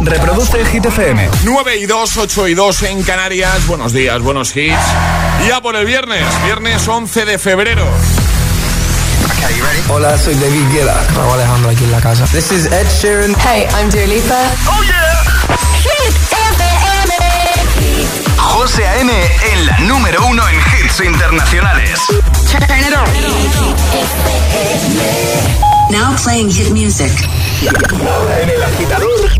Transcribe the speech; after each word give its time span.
Reproduce 0.00 0.64
Hit 0.66 0.86
FM. 0.86 1.28
9 1.44 1.76
y 1.76 1.86
2, 1.86 2.16
8 2.16 2.48
y 2.48 2.54
2 2.54 2.82
en 2.84 3.02
Canarias. 3.02 3.66
Buenos 3.66 3.92
días, 3.92 4.20
buenos 4.22 4.54
hits. 4.56 4.76
Ya 5.48 5.60
por 5.60 5.74
el 5.76 5.84
viernes, 5.86 6.24
viernes 6.44 6.86
11 6.86 7.24
de 7.24 7.38
febrero. 7.38 7.84
Hola, 9.90 10.16
soy 10.18 10.34
David 10.34 10.62
Guetta. 10.72 10.94
Raúl 11.16 11.32
Alejandro 11.34 11.70
aquí 11.70 11.84
en 11.84 11.90
la 11.92 12.00
casa. 12.00 12.24
This 12.26 12.52
is 12.52 12.66
Ed 12.66 12.86
Sheeran. 13.00 13.34
Hey, 13.40 13.66
I'm 13.78 13.90
Dua 13.90 14.06
Lipa. 14.06 14.38
Oh 14.66 14.82
yeah. 14.84 15.24
Hit 15.82 16.14
FM. 16.30 16.64
José 18.36 18.86
A.M. 18.86 19.12
en 19.52 19.66
la 19.66 19.78
número 19.80 20.24
uno 20.26 20.42
en 20.48 20.56
hits 20.56 21.00
internacionales. 21.00 21.98
Turn 22.50 22.78
it 22.78 22.94
on. 22.94 23.08
Now 25.90 26.14
playing 26.22 26.50
hit 26.50 26.70
music. 26.70 27.12
En 27.62 28.50
el 28.50 28.62
agitador, 28.62 29.30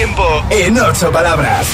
tiempo 0.00 0.42
en 0.48 0.80
ocho 0.80 1.12
palabras. 1.12 1.66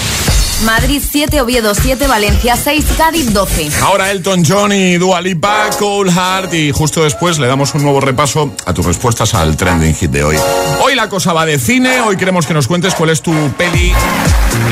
Madrid 0.64 1.00
7, 1.08 1.40
Oviedo 1.40 1.76
7, 1.76 2.08
Valencia 2.08 2.56
6, 2.56 2.84
Cádiz 2.98 3.32
12. 3.32 3.70
Ahora 3.82 4.10
Elton 4.10 4.42
John 4.44 4.72
y 4.72 4.96
Dua 4.96 5.20
Lipa, 5.20 5.70
Cold 5.78 6.10
Heart 6.10 6.52
y 6.52 6.72
justo 6.72 7.04
después 7.04 7.38
le 7.38 7.46
damos 7.46 7.72
un 7.76 7.84
nuevo 7.84 8.00
repaso 8.00 8.52
a 8.64 8.74
tus 8.74 8.84
respuestas 8.84 9.32
al 9.34 9.56
trending 9.56 9.94
hit 9.94 10.10
de 10.10 10.24
hoy. 10.24 10.36
Hoy 10.82 10.96
la 10.96 11.08
cosa 11.08 11.32
va 11.34 11.46
de 11.46 11.56
cine, 11.60 12.00
hoy 12.00 12.16
queremos 12.16 12.48
que 12.48 12.54
nos 12.54 12.66
cuentes 12.66 12.96
cuál 12.96 13.10
es 13.10 13.22
tu 13.22 13.32
peli 13.56 13.92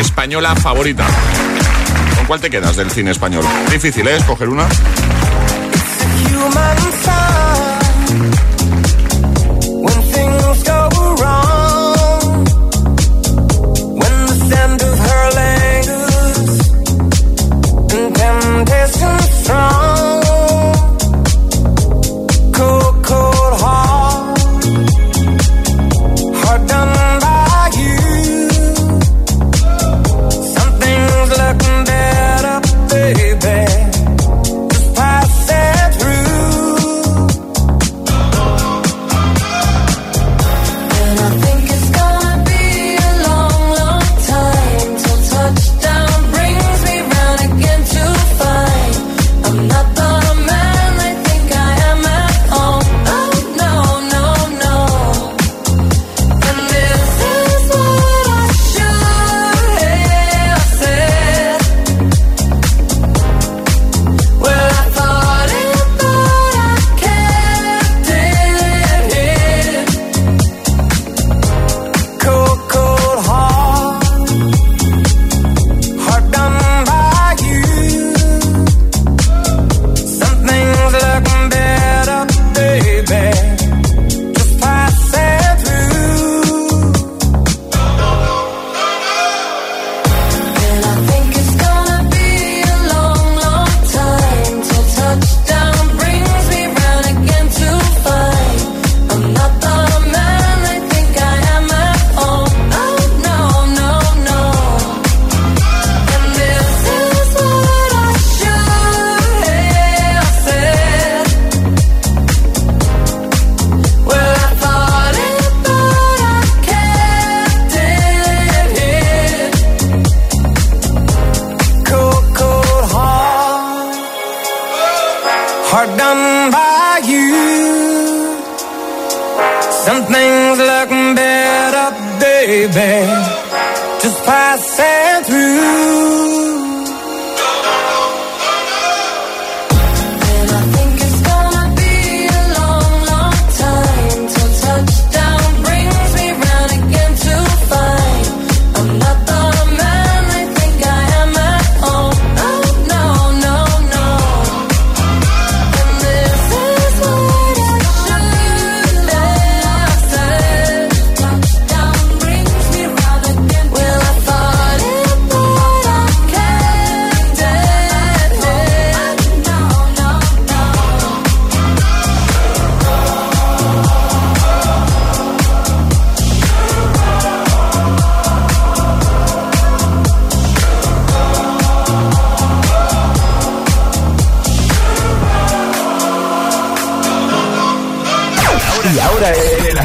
española 0.01 0.57
favorita. 0.57 1.07
¿Con 2.17 2.27
cuál 2.27 2.41
te 2.41 2.51
quedas 2.51 2.75
del 2.75 2.91
cine 2.91 3.13
español? 3.13 3.45
Difícil, 3.71 4.09
¿eh? 4.09 4.17
Escoger 4.17 4.49
una. 4.49 4.67
from 19.45 19.84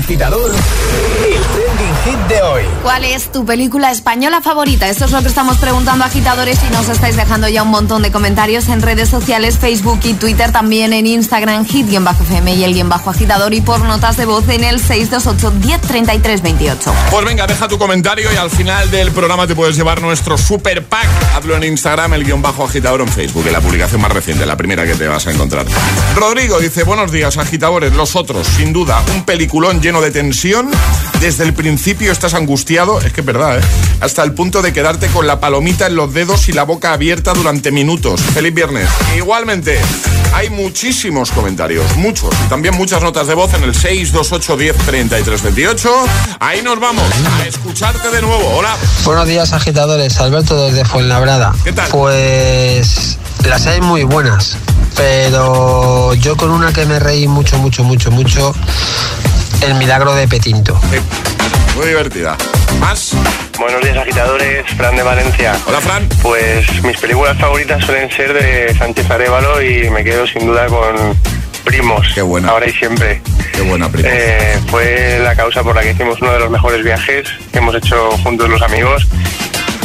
agitador, 0.09 0.52
de 2.29 2.41
hoy. 2.41 2.63
¿Cuál 2.84 3.03
es 3.03 3.31
tu 3.31 3.45
película 3.45 3.91
española 3.91 4.41
favorita? 4.41 4.88
Esto 4.88 5.06
es 5.06 5.12
lo 5.12 5.22
que 5.22 5.28
estamos 5.28 5.57
preguntando 5.57 6.03
a 6.03 6.07
agitadores 6.07 6.59
y 6.67 6.72
nos 6.72 6.88
estáis 6.88 7.16
dejando 7.16 7.47
ya 7.50 7.63
un 7.63 7.69
montón 7.69 8.03
de 8.03 8.12
comentarios 8.12 8.69
en 8.69 8.81
redes 8.81 9.09
sociales, 9.09 9.57
Facebook 9.57 10.00
y 10.03 10.13
Twitter, 10.13 10.51
también 10.51 10.94
en 10.94 11.07
Instagram, 11.07 11.66
hit-fm 11.66 12.53
y 12.53 12.63
el 12.63 12.73
guion 12.73 12.88
bajo 12.88 13.09
agitador 13.09 13.53
y 13.53 13.59
por 13.62 13.81
notas 13.81 14.16
de 14.17 14.25
voz 14.25 14.47
en 14.50 14.63
el 14.63 14.79
628-103328. 14.81 16.94
Pues 17.09 17.25
venga, 17.25 17.47
deja 17.47 17.67
tu 17.67 17.79
comentario 17.79 18.31
y 18.31 18.35
al 18.38 18.51
final 18.51 18.91
del 18.91 19.11
programa 19.11 19.47
te 19.47 19.55
puedes 19.55 19.75
llevar 19.75 20.02
nuestro 20.02 20.37
super 20.37 20.85
pack. 20.85 21.08
Hazlo 21.35 21.58
en 21.58 21.64
Instagram, 21.64 22.14
el 22.14 22.23
guion 22.23 22.43
bajo 22.43 22.64
agitador 22.64 23.02
en 23.02 23.09
Facebook, 23.09 23.47
en 23.47 23.53
la 23.53 23.61
publicación 23.61 24.02
más 24.02 24.11
reciente, 24.11 24.46
la 24.46 24.55
primera 24.55 24.85
que 24.85 24.93
te 24.93 25.08
vas 25.08 25.25
a 25.25 25.32
encontrar. 25.32 25.66
Rodrigo 26.16 26.59
dice, 26.59 26.84
buenos 26.84 27.11
días 27.11 27.37
agitadores, 27.37 27.93
los 27.93 28.16
otros, 28.16 28.46
sin 28.47 28.72
duda, 28.72 29.02
un 29.16 29.25
peliculón 29.25 29.82
lleno 29.82 29.99
de 29.99 30.11
tensión. 30.11 30.70
Desde 31.20 31.43
el 31.43 31.53
principio 31.53 32.11
estás 32.20 32.34
angustiado, 32.34 33.00
es 33.00 33.14
que 33.14 33.22
es 33.22 33.26
verdad, 33.26 33.60
¿eh? 33.60 33.62
Hasta 34.02 34.24
el 34.24 34.34
punto 34.34 34.62
de 34.62 34.74
quedarte 34.74 35.08
con 35.08 35.26
la 35.26 35.40
palomita 35.40 35.88
en 35.88 35.96
los 35.96 36.14
dedos 36.14 36.50
y 36.50 36.52
la 36.52 36.64
boca 36.64 36.92
abierta 36.92 37.32
durante 37.34 37.72
minutos. 37.72 38.20
Feliz 38.20 38.54
viernes. 38.54 38.90
Igualmente, 39.16 39.80
hay 40.34 40.50
muchísimos 40.50 41.32
comentarios, 41.32 41.96
muchos. 41.96 42.36
Y 42.46 42.50
también 42.50 42.76
muchas 42.76 43.02
notas 43.02 43.28
de 43.28 43.36
voz 43.36 43.54
en 43.54 43.64
el 43.64 43.74
628 43.74 44.58
10 44.58 44.76
33 44.76 45.44
28. 45.44 45.90
Ahí 46.42 46.62
nos 46.62 46.78
vamos 46.82 47.06
a 47.40 47.48
escucharte 47.48 48.12
de 48.12 48.22
nuevo. 48.22 48.50
Hola. 48.54 48.76
Buenos 49.06 49.26
días, 49.26 49.54
agitadores. 49.54 50.20
Alberto 50.20 50.62
desde 50.62 50.84
Fuenlabrada. 50.84 51.56
¿Qué 51.64 51.72
tal? 51.72 51.88
Pues 51.90 53.18
las 53.48 53.66
hay 53.66 53.80
muy 53.80 54.04
buenas, 54.04 54.58
pero 54.98 56.14
yo 56.16 56.36
con 56.36 56.52
una 56.52 56.74
que 56.74 56.86
me 56.86 57.00
reí 57.00 57.30
mucho, 57.30 57.58
mucho, 57.60 57.86
mucho, 57.86 58.12
mucho, 58.12 58.54
el 59.61 59.76
milagro 59.76 60.14
de 60.16 60.28
Petinto. 60.28 60.79
Sí, 60.91 60.97
muy 61.76 61.88
divertida. 61.88 62.38
Más. 62.79 63.14
Buenos 63.58 63.82
días, 63.82 63.97
agitadores. 63.97 64.66
Fran 64.78 64.96
de 64.96 65.03
Valencia. 65.03 65.56
Hola, 65.67 65.82
Fran. 65.82 66.08
Pues 66.22 66.84
mis 66.84 66.97
películas 66.97 67.38
favoritas 67.38 67.84
suelen 67.84 68.09
ser 68.11 68.34
de 68.34 68.73
Sánchez 68.78 69.09
Arevalo 69.09 69.61
y 69.61 69.90
me 69.90 70.03
quedo 70.03 70.26
sin 70.28 70.46
duda 70.46 70.67
con 70.67 71.17
Primos. 71.64 72.08
Qué 72.14 72.22
buena. 72.22 72.50
Ahora 72.50 72.67
y 72.67 72.72
siempre. 72.72 73.22
Qué 73.53 73.61
buena, 73.61 73.90
primo. 73.90 74.08
Eh, 74.11 74.58
fue 74.67 75.20
la 75.22 75.35
causa 75.35 75.61
por 75.61 75.76
la 75.76 75.82
que 75.82 75.91
hicimos 75.91 76.22
uno 76.22 76.32
de 76.32 76.40
los 76.40 76.50
mejores 76.50 76.84
viajes 76.84 77.28
que 77.52 77.58
hemos 77.58 77.76
hecho 77.76 78.11
juntos 78.23 78.50
los 78.50 78.61
amigos. 78.61 79.08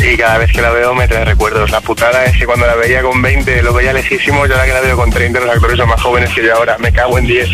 Y 0.06 0.19
cada 0.19 0.37
vez 0.37 0.53
que 0.53 0.61
la 0.61 0.71
veo 0.71 0.95
me 0.95 1.09
trae 1.09 1.25
recuerdos. 1.25 1.71
La 1.71 1.81
putada 1.81 2.25
es 2.27 2.37
que 2.37 2.45
cuando 2.45 2.67
la 2.67 2.75
veía 2.75 3.03
con 3.03 3.23
20 3.23 3.62
lo 3.62 3.73
veía 3.73 3.93
lejísimo 3.95 4.47
y 4.47 4.53
ahora 4.53 4.67
que 4.67 4.73
la 4.75 4.81
veo 4.81 4.97
con 4.97 5.11
30 5.11 5.41
los 5.41 5.49
actores 5.49 5.79
son 5.79 5.89
más 5.89 6.03
jóvenes 6.03 6.31
que 6.35 6.45
yo 6.45 6.55
ahora. 6.55 6.77
Me 6.79 6.93
cago 6.93 7.19
en 7.19 7.27
10. 7.27 7.49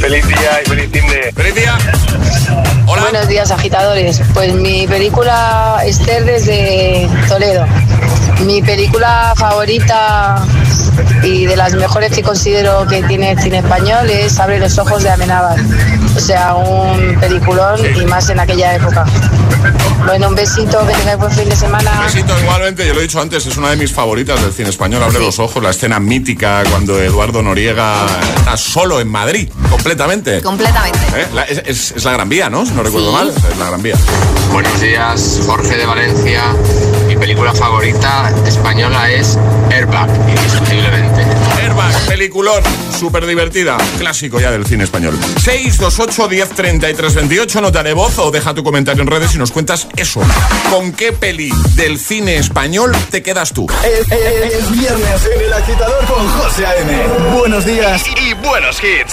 Feliz 0.00 0.26
día 0.26 0.62
y 0.64 0.68
feliz 0.68 0.90
fin 0.92 1.06
de... 1.08 1.32
¡Feliz 1.32 1.54
día! 1.54 1.78
Hola. 2.86 3.02
Buenos 3.02 3.28
días, 3.28 3.52
agitadores. 3.52 4.20
Pues 4.34 4.52
mi 4.54 4.88
película 4.88 5.80
Esther 5.84 6.24
desde 6.24 7.08
Toledo. 7.28 7.64
Mi 8.44 8.60
película 8.62 9.32
favorita 9.36 10.44
y 11.22 11.46
de 11.46 11.56
las 11.56 11.74
mejores 11.74 12.10
que 12.10 12.22
considero 12.22 12.84
que 12.88 13.02
tiene 13.04 13.30
el 13.30 13.40
cine 13.40 13.58
español 13.58 14.10
es 14.10 14.40
Abre 14.40 14.58
los 14.58 14.76
ojos 14.78 15.04
de 15.04 15.10
Amenábar. 15.10 15.58
O 16.16 16.20
sea, 16.20 16.54
un 16.54 17.18
peliculón 17.20 17.78
y 17.94 18.06
más 18.06 18.28
en 18.30 18.40
aquella 18.40 18.74
época. 18.74 19.04
Bueno, 20.06 20.28
un 20.28 20.34
besito, 20.34 20.86
que 20.86 20.94
tengáis 20.94 21.18
buen 21.18 21.30
fin 21.32 21.48
de 21.48 21.56
semana. 21.56 22.00
Besito 22.04 22.38
igualmente, 22.40 22.86
yo 22.86 22.94
lo 22.94 23.00
he 23.00 23.02
dicho 23.02 23.20
antes, 23.20 23.44
es 23.46 23.56
una 23.56 23.70
de 23.70 23.76
mis 23.76 23.92
favoritas 23.92 24.40
del 24.40 24.52
cine 24.52 24.70
español. 24.70 25.02
Abre 25.02 25.18
los 25.18 25.38
ojos, 25.38 25.62
la 25.62 25.70
escena 25.70 25.98
mítica 26.00 26.62
cuando 26.70 26.98
Eduardo 27.00 27.42
Noriega 27.42 28.06
está 28.36 28.56
solo 28.56 29.00
en 29.00 29.08
Madrid, 29.08 29.50
completamente. 29.70 30.40
Completamente. 30.40 30.98
¿Eh? 31.16 31.26
La- 31.34 31.42
es, 31.44 31.62
es- 31.66 31.92
es 31.96 32.04
la 32.04 32.12
Gran 32.12 32.28
Vía, 32.28 32.48
¿no? 32.48 32.64
Si 32.64 32.72
no 32.72 32.82
recuerdo 32.82 33.08
Sí. 33.10 33.14
mal, 33.14 33.28
es 33.28 33.58
la 33.58 33.66
Gran 33.66 33.82
Vía. 33.82 33.96
Buenos 34.52 34.80
días, 34.80 35.40
Jorge 35.46 35.76
de 35.76 35.86
Valencia. 35.86 36.42
Mi 37.08 37.16
película 37.16 37.52
favorita 37.52 38.32
española 38.46 39.10
es 39.10 39.38
Airbag, 39.70 40.08
indiscutiblemente. 40.28 41.26
Airbag, 41.86 42.06
peliculón, 42.08 42.62
súper 42.98 43.26
divertida, 43.26 43.76
clásico 43.98 44.40
ya 44.40 44.50
del 44.50 44.66
cine 44.66 44.84
español. 44.84 45.16
628 45.42 46.28
10 46.28 46.48
33 46.50 47.14
28, 47.14 47.60
nota 47.60 47.82
de 47.82 47.92
voz 47.92 48.18
o 48.18 48.30
deja 48.30 48.54
tu 48.54 48.64
comentario 48.64 49.02
en 49.02 49.08
redes 49.08 49.34
y 49.34 49.38
nos 49.38 49.52
cuentas 49.52 49.86
eso. 49.96 50.20
¿Con 50.70 50.92
qué 50.92 51.12
peli 51.12 51.50
del 51.74 51.98
cine 51.98 52.36
español 52.38 52.92
te 53.10 53.22
quedas 53.22 53.52
tú? 53.52 53.66
Es, 53.84 54.10
es- 54.10 54.54
es 54.54 54.70
viernes 54.72 55.28
en 55.34 55.40
el 55.42 55.52
agitador 55.52 56.04
con 56.06 56.26
José 56.28 56.66
A.M. 56.66 56.92
Buenos 57.38 57.64
días 57.64 58.02
y 58.20 58.34
buenos 58.34 58.78
hits. 58.82 59.12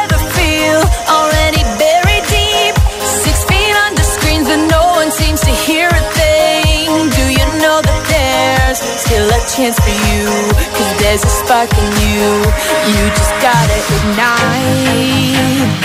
still 9.21 9.29
a 9.29 9.41
chance 9.47 9.77
for 9.79 9.95
you? 10.09 10.25
Cause 10.75 10.99
there's 10.99 11.23
a 11.23 11.29
spark 11.29 11.69
in 11.71 11.91
you. 12.01 12.29
You 12.89 13.09
just 13.19 13.33
gotta 13.41 13.79
ignite 13.97 15.37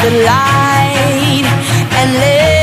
the 0.03 0.11
light 0.25 1.45
and 1.99 2.13
let 2.15 2.56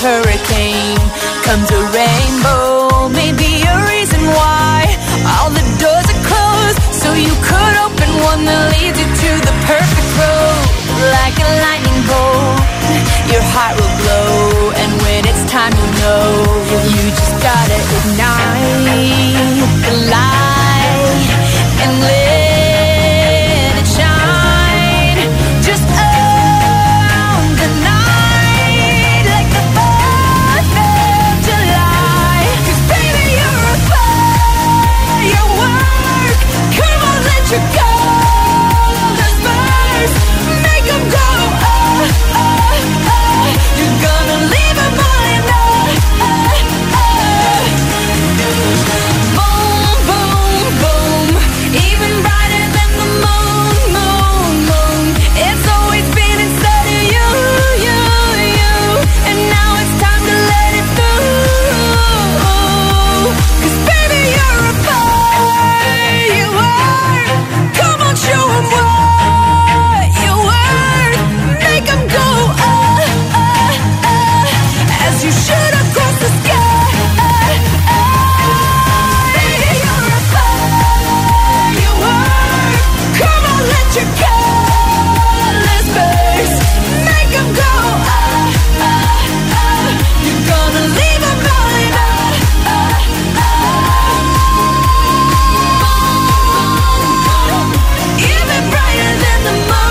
hurricane 0.00 0.96
comes 1.44 1.68
a 1.70 1.82
rainbow. 1.92 3.08
Maybe 3.12 3.60
a 3.68 3.76
reason 3.84 4.22
why 4.32 4.88
all 5.36 5.50
the 5.52 5.64
doors 5.76 6.08
are 6.08 6.22
closed, 6.24 6.80
so 6.88 7.12
you 7.12 7.34
could 7.44 7.76
open 7.84 8.08
one 8.24 8.48
that 8.48 8.72
leads 8.72 8.96
you 8.96 9.04
to 9.04 9.30
the 9.44 9.54
perfect 9.68 10.10
road. 10.16 10.64
Like 11.12 11.36
a 11.36 11.50
lightning 11.64 12.00
bolt, 12.08 12.64
your 13.28 13.44
heart 13.52 13.76
will 13.76 13.94
glow, 14.00 14.72
and 14.72 14.90
when 15.04 15.28
it's 15.28 15.44
time, 15.52 15.72
you 15.76 15.88
know 16.00 16.32
you 16.96 17.02
just 17.12 17.36
gotta 17.44 17.76
ignite 17.76 19.29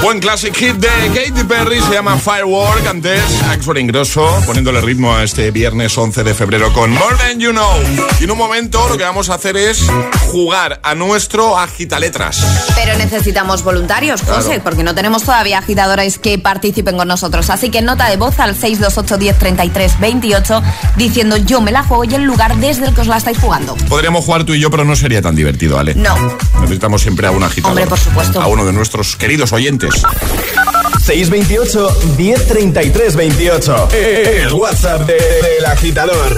Buen 0.10 0.22
classic 0.22 0.56
hit 0.56 0.74
de 0.78 0.88
Katy 1.14 1.44
Perry, 1.44 1.80
se 1.82 1.92
llama 1.94 2.18
Firework, 2.18 2.84
antes 2.88 3.22
Axford 3.44 3.78
Ingrosso, 3.78 4.28
poniéndole 4.48 4.82
ritmo 4.82 5.16
a 5.16 5.24
este 5.24 5.52
viernes 5.52 5.96
11 5.96 6.24
de 6.24 6.34
febrero 6.34 6.74
con 6.74 6.90
More 6.90 7.16
Than 7.16 7.40
You 7.40 7.52
Know. 7.52 7.70
Y 8.20 8.24
en 8.24 8.32
un 8.32 8.38
momento 8.40 8.90
lo 8.90 8.98
que 8.98 9.04
vamos 9.04 9.30
a 9.30 9.36
hacer 9.36 9.56
es 9.56 9.86
jugar 10.32 10.80
a 10.82 10.96
nuestro 10.96 11.60
agitaletras. 11.60 12.38
Pero 12.74 12.98
necesitamos 12.98 13.62
voluntarios, 13.62 14.22
José, 14.22 14.46
Claro. 14.48 14.64
porque 14.64 14.84
no 14.84 14.96
tenemos 14.96 15.22
todavía 15.22 15.60
agitadores 15.60 16.18
que 16.18 16.40
participen 16.40 16.98
con 16.98 17.08
nosotros. 17.08 17.52
Así 17.52 17.70
que 17.70 17.84
nota 17.84 18.10
de 18.10 18.18
voz 18.18 18.40
al 18.40 18.56
628 18.56 19.16
10 19.20 19.38
33 19.38 20.00
28 20.00 20.64
diciendo 20.96 21.38
yo 21.38 21.62
me 21.62 21.72
la 21.72 21.84
juego 21.84 22.06
y 22.06 22.16
el 22.16 22.24
lugar 22.24 22.56
desde 22.58 22.88
el 22.88 22.96
que 22.96 23.02
os 23.02 23.08
la 23.08 23.18
estáis 23.18 23.38
jugando. 23.38 23.76
Podríamos 23.88 24.26
jugar 24.26 24.44
tú 24.44 24.56
y 24.56 24.60
yo, 24.60 24.72
pero 24.72 24.86
no 24.86 24.96
sería 24.96 25.22
tan 25.22 25.36
divertido, 25.36 25.78
Ale. 25.78 25.94
No. 25.94 26.16
Necesitamos 26.62 27.04
siempre 27.04 27.28
a 27.28 27.32
un 27.32 27.44
agitador. 27.44 27.74
Hombre, 27.74 27.86
por 27.86 28.00
supuesto. 28.00 28.42
A 28.42 28.48
uno 28.48 28.66
de 28.66 28.74
nuestros 28.74 29.16
queridos 29.16 29.54
oyentes. 29.54 29.99
628 31.02 31.90
1033 32.18 33.12
28. 33.12 33.88
El 33.92 34.54
WhatsApp 34.54 35.02
de- 35.06 35.14
del 35.14 35.66
agitador. 35.66 36.38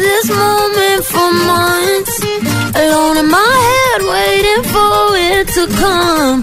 This 0.00 0.30
moment 0.30 1.04
for 1.04 1.30
months. 1.32 2.20
In 2.22 3.28
my 3.28 3.54
head, 3.68 4.02
waiting 4.02 4.62
for 4.72 5.16
it 5.16 5.48
to 5.54 5.66
come. 5.80 6.42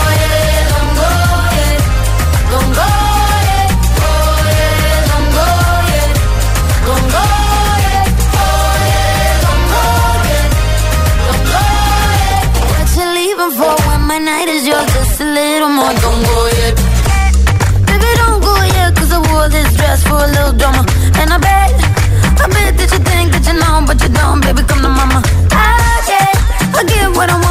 on, 15.91 16.01
don't 16.01 16.23
go 16.23 16.47
yet. 16.59 16.75
Baby, 17.87 18.09
don't 18.21 18.41
go 18.41 18.53
yet, 18.75 18.95
cause 18.95 19.11
I 19.11 19.19
wore 19.31 19.49
this 19.49 19.75
dress 19.75 20.03
for 20.03 20.15
a 20.15 20.27
little 20.27 20.53
drama. 20.53 20.85
And 21.19 21.31
I 21.33 21.37
bet, 21.37 21.73
I 22.43 22.47
bet 22.53 22.77
that 22.77 22.89
you 22.93 23.01
think 23.09 23.31
that 23.33 23.43
you 23.47 23.55
know, 23.59 23.83
but 23.85 24.01
you 24.01 24.09
don't, 24.09 24.41
baby, 24.41 24.63
come 24.63 24.81
to 24.81 24.89
mama. 24.89 25.21
I, 25.51 25.63
yeah, 26.07 26.79
I 26.79 26.83
get 26.83 27.15
what 27.15 27.29
I 27.29 27.35
want 27.35 27.50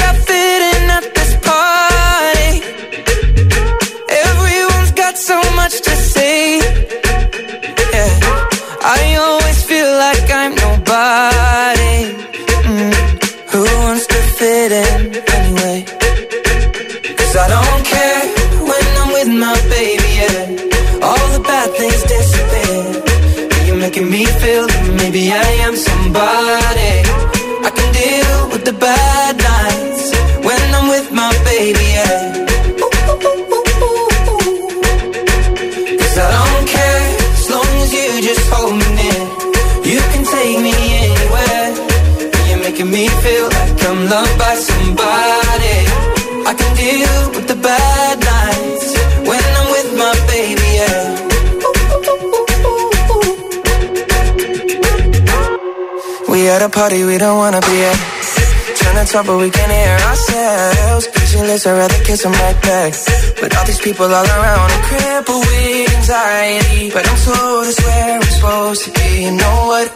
Trying 59.21 59.37
but 59.37 59.43
we 59.43 59.49
can't 59.51 59.71
hear 59.71 59.97
ourselves. 60.09 61.07
Pictureless, 61.07 61.67
I'd 61.67 61.77
rather 61.77 62.03
kiss 62.03 62.23
them 62.23 62.31
right 62.31 62.59
back. 62.61 62.93
But 63.39 63.55
all 63.55 63.65
these 63.65 63.79
people 63.79 64.05
all 64.05 64.25
around 64.25 64.71
are 64.71 64.83
crippled 64.89 65.45
with 65.45 65.95
anxiety. 65.95 66.89
But 66.89 67.07
I'm 67.07 67.17
told 67.17 67.67
it's 67.67 67.79
where 67.85 68.15
I'm 68.15 68.21
supposed 68.23 68.85
to 68.85 68.91
be. 68.91 69.25
You 69.25 69.31
know 69.31 69.57
what? 69.69 69.87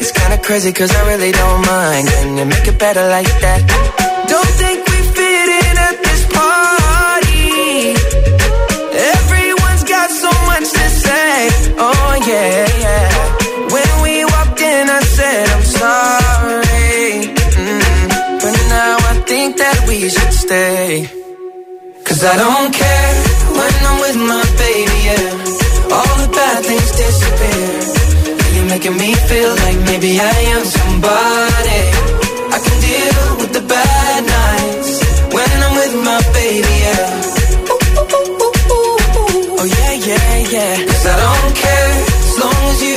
It's 0.00 0.12
kinda 0.12 0.38
crazy 0.38 0.72
cause 0.72 0.94
I 0.94 1.02
really 1.12 1.32
don't 1.32 1.66
mind. 1.66 2.08
Can 2.08 2.38
you 2.38 2.46
make 2.46 2.66
it 2.68 2.78
better 2.78 3.06
like 3.08 3.32
that? 3.44 3.60
Don't 4.28 4.52
think 4.62 4.78
we 4.88 4.98
fit 5.16 5.48
in 5.60 5.74
at 5.88 5.96
this 6.06 6.22
party. 6.38 7.92
Everyone's 9.14 9.84
got 9.84 10.08
so 10.10 10.30
much 10.50 10.66
to 10.78 10.86
say. 11.04 11.48
Oh 11.76 12.12
yeah, 12.26 12.68
yeah. 12.84 13.39
That 19.60 19.78
we 19.88 20.08
should 20.08 20.32
stay. 20.32 21.04
Cause 22.06 22.22
I 22.24 22.34
don't 22.44 22.72
care 22.72 23.12
when 23.58 23.74
I'm 23.88 23.98
with 24.04 24.18
my 24.32 24.44
baby, 24.64 24.98
yeah. 25.08 25.94
All 25.96 26.14
the 26.22 26.28
bad 26.32 26.60
things 26.64 26.90
disappear. 26.96 27.68
You're 28.54 28.70
making 28.74 28.96
me 28.96 29.10
feel 29.28 29.52
like 29.64 29.78
maybe 29.90 30.10
I 30.18 30.36
am 30.54 30.62
somebody. 30.64 31.82
I 32.56 32.58
can 32.64 32.76
deal 32.88 33.24
with 33.40 33.52
the 33.58 33.64
bad 33.74 34.20
nights 34.38 34.90
when 35.34 35.50
I'm 35.64 35.74
with 35.80 35.94
my 36.08 36.20
baby, 36.38 36.74
yeah. 36.86 37.06
Oh 39.60 39.66
yeah, 39.76 39.92
yeah, 40.08 40.32
yeah. 40.56 40.74
Cause 40.88 41.04
I 41.12 41.16
don't 41.24 41.52
care 41.64 41.92
as 42.28 42.36
long 42.42 42.60
as 42.72 42.78
you 42.86 42.96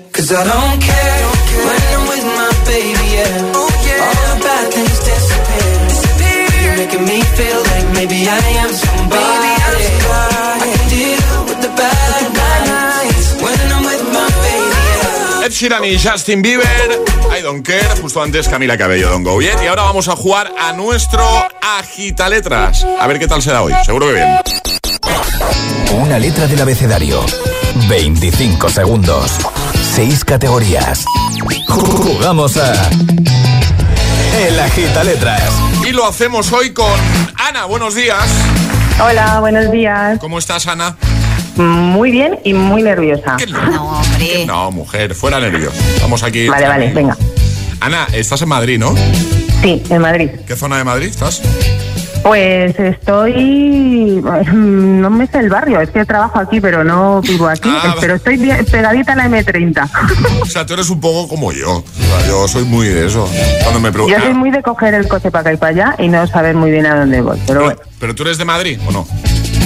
cause 0.31 0.47
I 0.47 0.53
don't 0.55 0.79
care 0.79 1.23
when 1.67 1.81
I'm 1.91 2.03
with 2.07 2.25
my 2.39 2.51
baby. 2.65 3.05
Yeah, 3.15 3.51
all 4.03 4.23
the 4.29 4.37
bad 4.43 4.65
things 4.71 4.99
disappear. 5.03 5.71
You're 6.63 6.77
making 6.77 7.03
me 7.05 7.21
feel 7.35 7.59
like 7.71 7.87
maybe 7.93 8.27
I 8.27 8.39
am 8.63 8.71
somebody. 8.71 9.51
I 9.51 10.67
can 10.71 10.89
deal 10.89 11.37
with 11.47 11.59
the 11.61 11.71
bad 11.75 12.23
nights 12.31 13.27
when 13.43 13.59
I'm 13.75 13.83
with 13.83 14.03
my 14.15 14.27
baby. 14.45 14.79
Yeah. 15.41 15.45
Ed 15.45 15.51
Sheeran 15.51 15.83
y 15.83 15.97
Justin 15.97 16.41
Bieber, 16.41 16.65
I 17.31 17.41
Don't 17.41 17.63
Care, 17.65 17.95
justo 18.01 18.21
antes 18.21 18.47
Camila 18.47 18.77
Cabello, 18.77 19.09
Don't 19.09 19.23
Go 19.23 19.41
Yet. 19.41 19.61
Y 19.63 19.67
ahora 19.67 19.83
vamos 19.83 20.07
a 20.07 20.15
jugar 20.15 20.53
a 20.57 20.71
nuestro 20.73 21.23
Agita 21.61 22.29
Letras. 22.29 22.85
A 22.99 23.07
ver 23.07 23.19
qué 23.19 23.27
tal 23.27 23.41
será 23.41 23.63
hoy, 23.63 23.73
seguro 23.85 24.07
que 24.07 24.13
bien. 24.13 24.27
Una 25.93 26.17
letra 26.19 26.47
del 26.47 26.61
abecedario. 26.61 27.25
25 27.89 28.69
segundos. 28.69 29.31
6 29.81 30.23
categorías. 30.25 31.05
Jugamos 31.67 32.57
a. 32.57 32.89
El 34.39 34.59
Agita 34.59 35.03
Letras. 35.03 35.51
Y 35.87 35.91
lo 35.91 36.05
hacemos 36.05 36.51
hoy 36.53 36.71
con 36.71 36.91
Ana, 37.49 37.65
buenos 37.65 37.95
días. 37.95 38.23
Hola, 39.03 39.39
buenos 39.39 39.71
días. 39.71 40.19
¿Cómo 40.19 40.39
estás, 40.39 40.67
Ana? 40.67 40.95
Muy 41.55 42.11
bien 42.11 42.39
y 42.43 42.53
muy 42.53 42.83
nerviosa. 42.83 43.35
¿Qué 43.37 43.47
no? 43.47 43.61
No, 43.65 43.83
hombre. 43.97 44.27
Hombre. 44.29 44.45
No, 44.45 44.71
mujer, 44.71 45.15
fuera 45.15 45.39
nervios. 45.39 45.73
Vamos 46.01 46.23
aquí. 46.23 46.47
Vale, 46.47 46.67
vale, 46.67 46.93
venga. 46.93 47.17
Ana, 47.81 48.07
estás 48.13 48.41
en 48.41 48.49
Madrid, 48.49 48.79
¿no? 48.79 48.95
Sí, 49.61 49.83
en 49.89 50.01
Madrid. 50.01 50.29
¿Qué 50.47 50.55
zona 50.55 50.77
de 50.77 50.83
Madrid 50.83 51.07
estás? 51.07 51.41
Pues 52.23 52.77
estoy. 52.79 54.21
No 54.53 55.09
me 55.09 55.25
sé 55.27 55.39
el 55.39 55.49
barrio, 55.49 55.81
es 55.81 55.89
que 55.89 56.05
trabajo 56.05 56.37
aquí, 56.39 56.61
pero 56.61 56.83
no 56.83 57.19
vivo 57.21 57.47
aquí. 57.47 57.69
Ah, 57.71 57.95
pero 57.99 58.15
estoy 58.15 58.37
bien- 58.37 58.63
pegadita 58.65 59.13
a 59.13 59.15
la 59.15 59.27
M30. 59.27 59.89
O 60.41 60.45
sea, 60.45 60.65
tú 60.65 60.73
eres 60.75 60.89
un 60.91 60.99
poco 60.99 61.27
como 61.27 61.51
yo. 61.51 61.77
O 61.77 61.83
sea, 62.19 62.27
yo 62.27 62.47
soy 62.47 62.63
muy 62.63 62.87
de 62.87 63.07
eso. 63.07 63.27
Cuando 63.63 63.79
me 63.79 63.89
Yo 63.89 63.93
preguntan. 63.93 64.21
soy 64.23 64.33
muy 64.35 64.51
de 64.51 64.61
coger 64.61 64.93
el 64.93 65.07
coche 65.07 65.31
para 65.31 65.41
acá 65.41 65.53
y 65.53 65.57
para 65.57 65.69
allá 65.71 65.95
y 65.97 66.07
no 66.09 66.27
saber 66.27 66.55
muy 66.55 66.69
bien 66.69 66.85
a 66.85 66.99
dónde 66.99 67.21
voy. 67.21 67.39
Pero 67.47 67.63
bueno. 67.63 67.79
¿Pero 67.99 68.13
tú 68.15 68.23
eres 68.23 68.37
de 68.37 68.45
Madrid 68.45 68.79
o 68.87 68.91
no? 68.91 69.07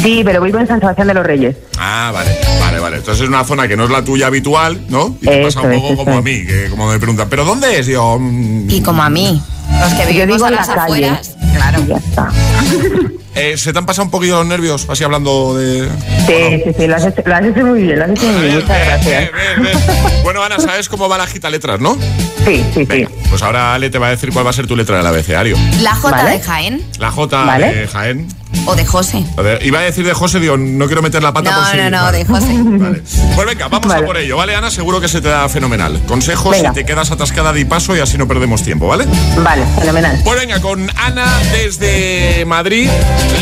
Sí, 0.01 0.21
pero 0.23 0.41
vivo 0.41 0.59
en 0.59 0.67
San 0.67 0.79
Sebastián 0.79 1.07
de 1.07 1.13
los 1.13 1.25
Reyes. 1.25 1.55
Ah, 1.77 2.11
vale, 2.13 2.31
vale, 2.61 2.79
vale. 2.79 2.97
Entonces 2.97 3.23
es 3.23 3.27
una 3.27 3.43
zona 3.43 3.67
que 3.67 3.75
no 3.75 3.85
es 3.85 3.89
la 3.89 4.03
tuya 4.03 4.27
habitual, 4.27 4.79
¿no? 4.89 5.17
Y 5.21 5.25
te 5.25 5.41
Eso 5.47 5.55
pasa 5.59 5.67
un 5.67 5.73
es, 5.73 5.81
poco 5.81 5.93
eso 5.93 6.05
como 6.05 6.17
a 6.17 6.21
mí, 6.21 6.45
que 6.45 6.69
como 6.69 6.89
me 6.89 6.99
preguntan, 6.99 7.27
¿pero 7.29 7.43
dónde 7.43 7.79
es? 7.79 7.87
Yo, 7.87 8.17
mm, 8.19 8.69
Y 8.69 8.81
como 8.81 9.01
a 9.03 9.09
mí. 9.09 9.41
Los 9.79 9.93
que 9.93 10.01
Yo 10.03 10.07
vivimos 10.25 10.35
digo 10.35 10.45
a 10.45 10.51
la 10.51 10.57
las 10.57 10.67
calle. 10.67 10.81
afueras. 11.09 11.35
Claro. 11.53 11.85
Ya 11.87 11.95
está. 11.97 12.29
eh, 13.35 13.57
¿se 13.57 13.71
te 13.73 13.79
han 13.79 13.85
pasado 13.85 14.05
un 14.05 14.11
poquillo 14.11 14.37
los 14.37 14.45
nervios? 14.47 14.85
Así 14.89 15.03
hablando 15.03 15.55
de... 15.57 15.87
Sí, 16.27 16.61
sí, 16.65 16.71
sí, 16.77 16.87
lo 16.87 16.95
has, 16.95 17.05
hecho, 17.05 17.21
lo 17.25 17.35
has 17.35 17.45
hecho 17.45 17.65
muy 17.65 17.81
bien, 17.83 17.99
lo 17.99 18.05
has 18.05 18.11
hecho 18.11 18.25
muy 18.27 18.41
bien. 18.41 18.55
Muchas 18.55 18.85
gracias. 18.85 19.31
Bien, 19.31 19.63
bien. 19.63 19.77
Bueno, 20.23 20.41
Ana, 20.43 20.59
¿sabes 20.59 20.89
cómo 20.89 21.07
va 21.07 21.17
la 21.19 21.27
gita 21.27 21.49
letras, 21.51 21.79
no? 21.79 21.95
Sí, 22.45 22.65
sí, 22.73 22.87
sí. 22.89 23.05
Pues 23.29 23.41
ahora 23.43 23.73
Ale 23.75 23.89
te 23.91 23.99
va 23.99 24.07
a 24.07 24.09
decir 24.11 24.31
cuál 24.31 24.45
va 24.45 24.49
a 24.49 24.53
ser 24.53 24.65
tu 24.67 24.75
letra 24.75 24.97
del 24.97 25.05
abecedario. 25.05 25.55
La 25.81 25.93
J 25.95 26.09
Vale. 26.15 26.31
de 26.31 26.39
Jaén 26.39 26.81
La 26.99 27.11
J 27.11 27.43
Vale. 27.45 27.73
de 27.73 27.87
Jaén. 27.87 28.27
O 28.65 28.75
de 28.75 28.85
José. 28.85 29.23
A 29.37 29.41
ver, 29.41 29.65
Iba 29.65 29.79
a 29.79 29.83
decir 29.83 30.05
de 30.05 30.13
José, 30.13 30.39
digo, 30.39 30.57
no 30.57 30.85
quiero 30.87 31.01
meter 31.01 31.21
la 31.23 31.33
pata 31.33 31.51
No, 31.51 31.57
por 31.57 31.67
si... 31.71 31.77
no, 31.77 31.89
no, 31.89 32.01
Vale. 32.03 32.17
de 32.17 32.25
José. 32.25 32.53
Vale. 32.57 33.01
Pues 33.35 33.47
venga, 33.47 33.67
vamos 33.67 33.91
a 33.93 34.01
por 34.05 34.17
ello, 34.17 34.37
¿vale, 34.37 34.55
Ana? 34.55 34.69
Seguro 34.71 34.99
que 35.01 35.07
se 35.07 35.21
te 35.21 35.27
da 35.29 35.47
fenomenal. 35.49 36.01
Consejos 36.07 36.51
Venga. 36.51 36.69
si 36.69 36.75
te 36.75 36.85
quedas 36.85 37.11
atascada 37.11 37.51
de 37.53 37.65
paso 37.65 37.95
y 37.95 37.99
así 37.99 38.17
no 38.17 38.27
perdemos 38.27 38.63
tiempo, 38.63 38.87
¿vale? 38.87 39.05
Vale, 39.43 39.63
fenomenal. 39.79 40.21
Pues 40.23 40.39
venga, 40.39 40.59
con 40.61 40.89
Ana 40.97 41.25
desde 41.51 42.43
Madrid, 42.45 42.89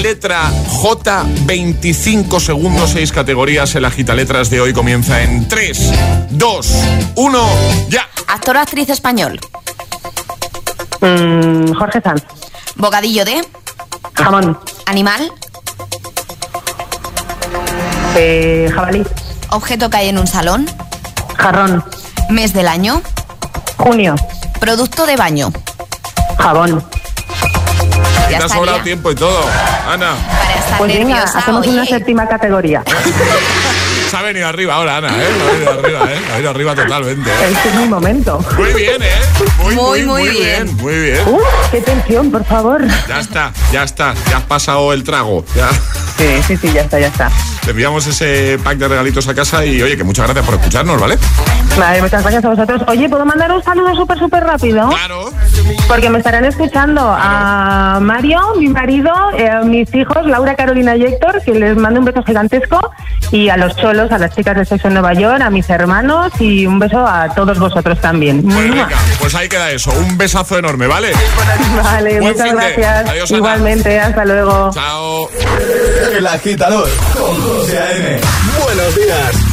letra 0.02 0.52
J, 0.68 1.26
25 1.46 2.40
segundos, 2.40 2.92
6 2.92 3.12
categorías. 3.12 3.74
El 3.76 3.86
agita 3.86 4.14
letras 4.16 4.50
de 4.50 4.62
hoy 4.62 4.74
comienza 4.74 5.22
en 5.24 5.48
3, 5.48 5.92
2, 6.32 6.68
1, 7.16 7.50
ya. 7.90 8.08
Actor 8.28 8.58
o 8.58 8.60
actriz 8.60 8.90
español. 8.90 9.40
Mm, 11.02 11.74
Jorge 11.74 12.02
Sanz, 12.02 12.24
Bocadillo 12.76 13.26
de. 13.26 13.42
Jamón, 14.16 14.60
Animal. 14.86 15.32
eh, 18.16 18.70
jabalí, 18.74 19.04
Objeto 19.50 19.90
que 19.90 19.98
hay 19.98 20.10
en 20.10 20.18
un 20.18 20.28
salón. 20.28 20.70
jarrón, 21.38 21.84
Mes 22.30 22.54
del 22.54 22.68
año. 22.68 23.02
junio, 23.78 24.16
Producto 24.60 25.06
de 25.06 25.16
baño. 25.18 25.52
jabón. 26.38 26.84
Ya 28.30 28.38
te 28.40 28.44
ha 28.46 28.50
sobrado 28.50 28.80
tiempo 28.80 29.12
y 29.12 29.16
todo. 29.16 29.40
Ana, 29.88 30.16
Para 30.40 30.54
estar 30.56 30.78
Pues 30.78 30.94
venga, 30.98 31.24
hacemos 31.24 31.68
una 31.68 31.86
séptima 31.86 32.28
categoría. 32.28 32.84
ha 34.18 34.22
venido 34.22 34.48
arriba 34.48 34.76
ahora, 34.76 34.98
Ana, 34.98 35.10
¿eh? 35.10 35.28
Se 35.38 35.44
ha 35.44 35.52
venido 35.52 35.72
arriba, 35.72 36.12
¿eh? 36.12 36.20
Ha 36.30 36.32
venido 36.34 36.50
arriba 36.50 36.76
totalmente. 36.76 37.30
¿eh? 37.30 37.34
Este 37.52 37.70
es 37.70 37.76
mi 37.76 37.86
momento. 37.88 38.40
Muy 38.58 38.74
bien, 38.74 39.02
¿eh? 39.02 39.12
Muy, 39.64 39.76
muy, 39.76 40.04
Muy, 40.04 40.30
bien. 40.30 40.66
bien. 40.66 40.78
Muy 40.78 41.00
bien. 41.00 41.28
Uh, 41.28 41.40
qué 41.72 41.82
tensión, 41.82 42.32
por 42.32 42.46
favor. 42.46 42.86
Ya 43.08 43.20
está, 43.20 43.52
ya 43.72 43.84
está. 43.84 44.14
Ya 44.30 44.38
has 44.38 44.44
pasado 44.44 44.94
el 44.94 45.04
trago. 45.04 45.46
Ya. 45.56 45.70
Sí, 46.18 46.42
sí, 46.48 46.58
sí, 46.58 46.72
ya 46.74 46.82
está, 46.82 47.00
ya 47.00 47.08
está. 47.08 47.32
Te 47.66 47.72
enviamos 47.72 48.06
ese 48.08 48.60
pack 48.64 48.78
de 48.78 48.88
regalitos 48.88 49.28
a 49.28 49.34
casa 49.34 49.66
y 49.66 49.82
oye, 49.82 49.98
que 49.98 50.04
muchas 50.04 50.26
gracias 50.26 50.46
por 50.46 50.56
escucharnos, 50.56 51.00
¿vale? 51.00 51.18
Vale, 51.78 52.02
muchas 52.02 52.22
gracias 52.22 52.46
a 52.46 52.50
vosotros. 52.50 52.82
Oye, 52.88 53.10
¿puedo 53.10 53.26
mandar 53.26 53.52
un 53.52 53.64
saludo 53.64 53.96
súper, 53.96 54.20
súper 54.20 54.44
rápido? 54.44 54.90
Claro. 54.90 55.32
Porque 55.88 56.10
me 56.10 56.18
estarán 56.20 56.46
escuchando 56.46 57.02
a 57.04 58.00
Mario, 58.02 58.40
mi 58.58 58.68
marido, 58.68 59.12
eh, 59.38 59.50
mis 59.64 59.94
hijos, 59.96 60.26
Laura, 60.26 60.56
Carolina 60.56 60.96
y 60.96 61.04
Héctor, 61.04 61.42
que 61.44 61.54
les 61.54 61.76
mando 61.78 62.00
un 62.00 62.06
beso 62.06 62.22
gigantesco, 62.24 62.92
y 63.32 63.50
a 63.50 63.58
los 63.58 63.76
cholos, 63.78 64.03
a 64.12 64.18
las 64.18 64.36
chicas 64.36 64.56
de 64.56 64.66
Sexo 64.66 64.88
en 64.88 64.94
Nueva 64.96 65.14
York, 65.14 65.42
a 65.42 65.50
mis 65.50 65.70
hermanos, 65.70 66.32
y 66.40 66.66
un 66.66 66.80
beso 66.80 67.06
a 67.06 67.34
todos 67.34 67.60
vosotros 67.60 68.00
también. 68.00 68.44
Pues 68.44 68.56
venga, 68.56 68.90
pues 69.20 69.36
ahí 69.36 69.50
queda 69.50 69.72
eso. 69.72 69.92
Un 69.92 70.18
besazo 70.18 70.58
enorme, 70.58 70.88
¿vale? 70.88 71.12
Vale, 71.84 72.20
Buen 72.20 72.34
muchas 72.34 72.54
gracias. 72.54 73.10
Adiós. 73.10 73.32
Igualmente, 73.32 74.00
hasta 74.00 74.26
luego. 74.26 74.72
Chao. 74.74 75.30
El 76.18 76.28
agitador 76.28 76.90
con 77.14 77.42
José 77.42 77.80
A.M. 77.80 78.20
Buenos 78.64 78.96
días. 78.96 79.53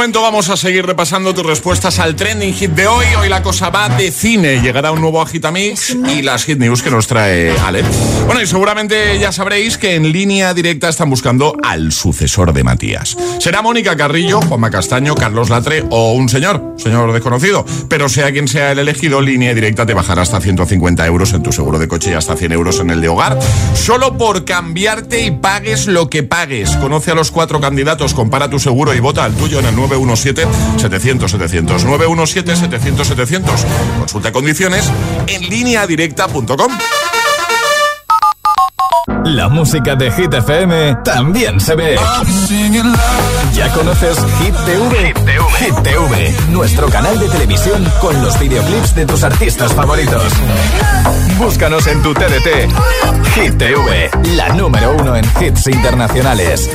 momento 0.00 0.22
vamos 0.22 0.48
a 0.48 0.56
seguir 0.56 0.86
repasando 0.86 1.34
tus 1.34 1.44
respuestas 1.44 1.98
al 1.98 2.16
trending 2.16 2.54
hit 2.54 2.70
de 2.70 2.86
hoy. 2.86 3.04
Hoy 3.20 3.28
la 3.28 3.42
cosa 3.42 3.68
va 3.68 3.90
de 3.90 4.10
cine. 4.10 4.62
Llegará 4.62 4.92
un 4.92 5.00
nuevo 5.02 5.20
Agitamix 5.20 5.90
y 5.90 6.22
las 6.22 6.44
hit 6.44 6.58
news 6.58 6.80
que 6.80 6.90
nos 6.90 7.06
trae 7.06 7.50
Ale. 7.58 7.84
Bueno, 8.24 8.40
y 8.40 8.46
seguramente 8.46 9.18
ya 9.18 9.30
sabréis 9.30 9.76
que 9.76 9.96
en 9.96 10.10
línea 10.10 10.54
directa 10.54 10.88
están 10.88 11.10
buscando 11.10 11.54
al 11.62 11.92
sucesor 11.92 12.54
de 12.54 12.64
Matías. 12.64 13.14
Será 13.40 13.60
Mónica 13.60 13.94
Carrillo, 13.94 14.40
Juanma 14.40 14.70
Castaño, 14.70 15.14
Carlos 15.14 15.50
Latre 15.50 15.84
o 15.90 16.14
un 16.14 16.30
señor, 16.30 16.76
señor 16.78 17.12
desconocido. 17.12 17.66
Pero 17.90 18.08
sea 18.08 18.32
quien 18.32 18.48
sea 18.48 18.72
el 18.72 18.78
elegido, 18.78 19.20
línea 19.20 19.52
directa 19.52 19.84
te 19.84 19.92
bajará 19.92 20.22
hasta 20.22 20.40
150 20.40 21.04
euros 21.04 21.34
en 21.34 21.42
tu 21.42 21.52
seguro 21.52 21.78
de 21.78 21.88
coche 21.88 22.12
y 22.12 22.14
hasta 22.14 22.38
100 22.38 22.52
euros 22.52 22.80
en 22.80 22.88
el 22.88 23.02
de 23.02 23.08
hogar. 23.08 23.38
Solo 23.74 24.16
por 24.16 24.46
cambiarte 24.46 25.26
y 25.26 25.30
pagues 25.30 25.88
lo 25.88 26.08
que 26.08 26.22
pagues. 26.22 26.70
Conoce 26.76 27.10
a 27.10 27.14
los 27.14 27.30
cuatro 27.30 27.60
candidatos, 27.60 28.14
compara 28.14 28.48
tu 28.48 28.58
seguro 28.58 28.94
y 28.94 29.00
vota 29.00 29.24
al 29.24 29.34
tuyo 29.34 29.58
en 29.58 29.66
el 29.66 29.74
917-700-700. 29.96 31.84
917-700-700. 31.84 33.42
Consulta 33.98 34.32
condiciones 34.32 34.90
en 35.26 35.42
lineadirecta.com. 35.48 36.72
La 39.24 39.48
música 39.48 39.94
de 39.96 40.10
Hit 40.10 40.32
FM 40.32 40.96
también 41.04 41.60
se 41.60 41.74
ve. 41.74 41.98
¿Ya 43.54 43.72
conoces 43.72 44.18
Hit 44.40 44.54
TV? 44.64 45.14
Hit 45.58 45.74
TV, 45.82 46.34
nuestro 46.50 46.88
canal 46.88 47.18
de 47.18 47.28
televisión 47.28 47.86
con 48.00 48.20
los 48.22 48.38
videoclips 48.38 48.94
de 48.94 49.06
tus 49.06 49.22
artistas 49.22 49.74
favoritos. 49.74 50.32
Búscanos 51.38 51.86
en 51.86 52.02
tu 52.02 52.14
TDT. 52.14 52.70
Hit 53.34 53.58
TV, 53.58 54.10
la 54.36 54.48
número 54.54 54.96
uno 54.96 55.14
en 55.16 55.24
hits 55.40 55.66
internacionales. 55.66 56.68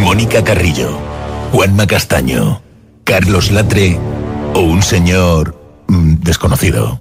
Mónica 0.00 0.42
Carrillo, 0.42 0.98
Juanma 1.52 1.86
Castaño, 1.86 2.62
Carlos 3.04 3.50
Latre 3.50 3.98
o 4.54 4.60
un 4.60 4.82
señor 4.82 5.56
mm, 5.88 6.16
desconocido. 6.20 7.00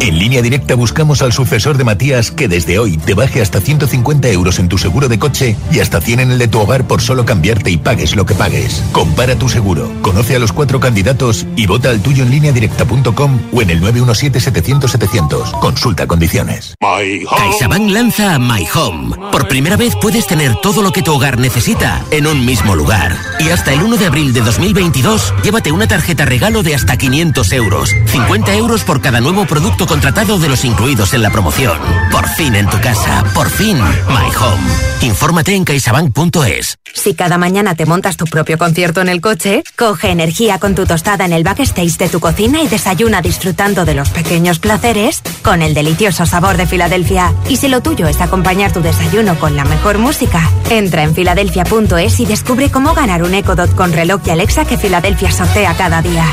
En 0.00 0.16
línea 0.16 0.42
directa 0.42 0.76
buscamos 0.76 1.22
al 1.22 1.32
sucesor 1.32 1.76
de 1.76 1.82
Matías 1.82 2.30
que 2.30 2.46
desde 2.46 2.78
hoy 2.78 2.96
te 2.98 3.14
baje 3.14 3.42
hasta 3.42 3.60
150 3.60 4.28
euros 4.28 4.60
en 4.60 4.68
tu 4.68 4.78
seguro 4.78 5.08
de 5.08 5.18
coche 5.18 5.56
y 5.72 5.80
hasta 5.80 6.00
100 6.00 6.20
en 6.20 6.30
el 6.30 6.38
de 6.38 6.46
tu 6.46 6.60
hogar 6.60 6.86
por 6.86 7.00
solo 7.00 7.24
cambiarte 7.24 7.70
y 7.70 7.78
pagues 7.78 8.14
lo 8.14 8.24
que 8.24 8.34
pagues. 8.34 8.84
Compara 8.92 9.34
tu 9.36 9.48
seguro, 9.48 9.90
conoce 10.00 10.36
a 10.36 10.38
los 10.38 10.52
cuatro 10.52 10.78
candidatos 10.78 11.46
y 11.56 11.66
vota 11.66 11.90
al 11.90 12.00
tuyo 12.00 12.22
en 12.22 12.30
línea 12.30 12.52
directa.com 12.52 13.40
o 13.52 13.62
en 13.62 13.70
el 13.70 13.82
917-700-700. 13.82 15.58
Consulta 15.58 16.06
condiciones. 16.06 16.74
CaixaBank 16.80 17.90
lanza 17.90 18.38
My 18.38 18.66
Home. 18.72 19.16
Por 19.32 19.48
primera 19.48 19.76
vez 19.76 19.94
puedes 20.00 20.28
tener 20.28 20.54
todo 20.62 20.80
lo 20.82 20.92
que 20.92 21.02
tu 21.02 21.12
hogar 21.12 21.40
necesita 21.40 22.04
en 22.12 22.28
un 22.28 22.46
mismo 22.46 22.76
lugar. 22.76 23.16
Y 23.40 23.48
hasta 23.48 23.72
el 23.72 23.82
1 23.82 23.96
de 23.96 24.06
abril 24.06 24.32
de 24.32 24.42
2022, 24.42 25.34
llévate 25.42 25.72
una 25.72 25.88
tarjeta 25.88 26.24
regalo 26.24 26.62
de 26.62 26.76
hasta 26.76 26.96
500 26.96 27.52
euros. 27.52 27.90
50 28.06 28.54
euros 28.54 28.84
por 28.84 29.00
cada 29.00 29.20
nuevo 29.20 29.44
producto 29.44 29.87
contratado 29.88 30.38
de 30.38 30.48
los 30.48 30.64
incluidos 30.64 31.14
en 31.14 31.22
la 31.22 31.30
promoción. 31.30 31.78
Por 32.12 32.28
fin 32.28 32.54
en 32.54 32.68
tu 32.68 32.78
casa, 32.80 33.24
por 33.34 33.48
fin 33.48 33.78
My 33.78 34.30
Home. 34.38 34.88
Infórmate 35.00 35.54
en 35.54 35.64
caixabank.es. 35.64 36.76
Si 36.92 37.14
cada 37.14 37.38
mañana 37.38 37.74
te 37.74 37.86
montas 37.86 38.16
tu 38.16 38.26
propio 38.26 38.58
concierto 38.58 39.00
en 39.00 39.08
el 39.08 39.20
coche, 39.20 39.64
coge 39.76 40.10
energía 40.10 40.58
con 40.58 40.74
tu 40.74 40.84
tostada 40.84 41.24
en 41.24 41.32
el 41.32 41.42
backstage 41.42 41.96
de 41.96 42.08
tu 42.08 42.20
cocina 42.20 42.62
y 42.62 42.68
desayuna 42.68 43.22
disfrutando 43.22 43.84
de 43.84 43.94
los 43.94 44.10
pequeños 44.10 44.58
placeres 44.58 45.22
con 45.42 45.62
el 45.62 45.74
delicioso 45.74 46.26
sabor 46.26 46.56
de 46.56 46.66
Filadelfia. 46.66 47.32
Y 47.48 47.56
si 47.56 47.68
lo 47.68 47.80
tuyo 47.80 48.06
es 48.08 48.20
acompañar 48.20 48.72
tu 48.72 48.80
desayuno 48.80 49.38
con 49.38 49.56
la 49.56 49.64
mejor 49.64 49.98
música, 49.98 50.50
entra 50.70 51.02
en 51.02 51.14
filadelfia.es 51.14 52.20
y 52.20 52.26
descubre 52.26 52.70
cómo 52.70 52.94
ganar 52.94 53.22
un 53.22 53.34
Echo 53.34 53.54
Dot 53.54 53.74
con 53.74 53.92
reloj 53.92 54.20
y 54.26 54.30
Alexa 54.30 54.66
que 54.66 54.76
Filadelfia 54.76 55.32
sortea 55.32 55.74
cada 55.74 56.02
día. 56.02 56.26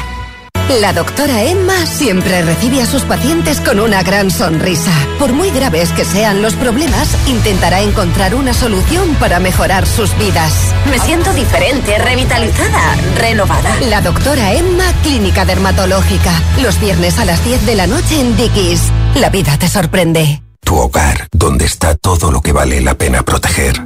La 0.69 0.93
doctora 0.93 1.43
Emma 1.43 1.86
siempre 1.86 2.41
recibe 2.41 2.82
a 2.82 2.88
sus 2.88 3.04
pacientes 3.04 3.62
con 3.62 3.80
una 3.80 4.01
gran 4.01 4.32
sonrisa. 4.32 4.91
Por 5.19 5.32
muy 5.32 5.51
graves 5.51 5.91
que 5.91 6.04
sean 6.04 6.41
los 6.41 6.56
problemas, 6.56 7.15
intentará 7.28 7.82
encontrar 7.82 8.34
una 8.34 8.51
solución 8.51 9.13
para 9.19 9.39
mejorar 9.39 9.86
sus 9.86 10.17
vidas. 10.17 10.73
Me 10.89 10.97
siento 10.97 11.32
diferente, 11.34 11.99
revitalizada, 11.99 12.95
renovada. 13.15 13.80
La 13.89 14.01
doctora 14.01 14.54
Emma, 14.54 14.86
Clínica 15.04 15.45
Dermatológica. 15.45 16.32
Los 16.60 16.80
viernes 16.80 17.19
a 17.19 17.25
las 17.25 17.45
10 17.45 17.67
de 17.67 17.75
la 17.75 17.86
noche 17.86 18.19
en 18.19 18.36
Dickies. 18.36 18.91
La 19.13 19.30
vida 19.30 19.56
te 19.60 19.67
sorprende. 19.67 20.41
Tu 20.62 20.75
hogar, 20.75 21.28
donde 21.32 21.65
está 21.65 21.93
todo 21.93 22.32
lo 22.32 22.41
que 22.41 22.54
vale 22.54 22.82
la 22.82 22.95
pena 22.95 23.21
proteger. 23.21 23.84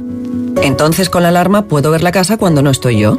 Entonces 0.62 1.10
con 1.10 1.24
la 1.24 1.28
alarma 1.28 1.66
puedo 1.66 1.90
ver 1.90 2.02
la 2.02 2.10
casa 2.10 2.38
cuando 2.38 2.62
no 2.62 2.70
estoy 2.70 3.00
yo. 3.00 3.18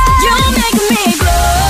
You're 0.21 0.51
making 0.51 0.95
me 0.95 1.17
glow, 1.17 1.60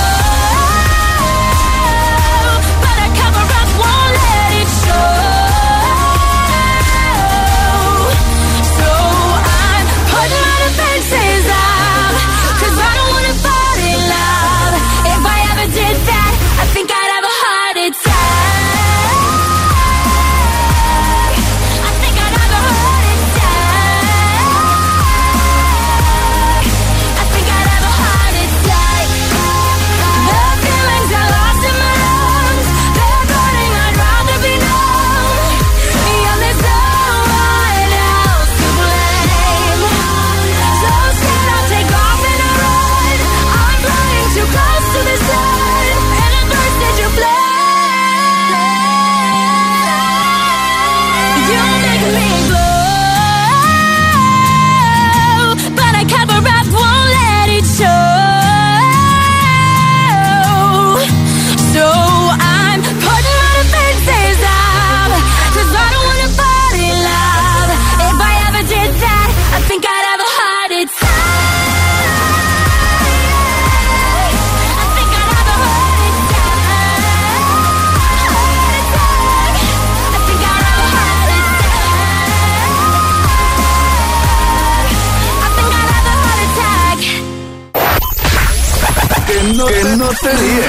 te 90.20 90.34
líes. 90.34 90.66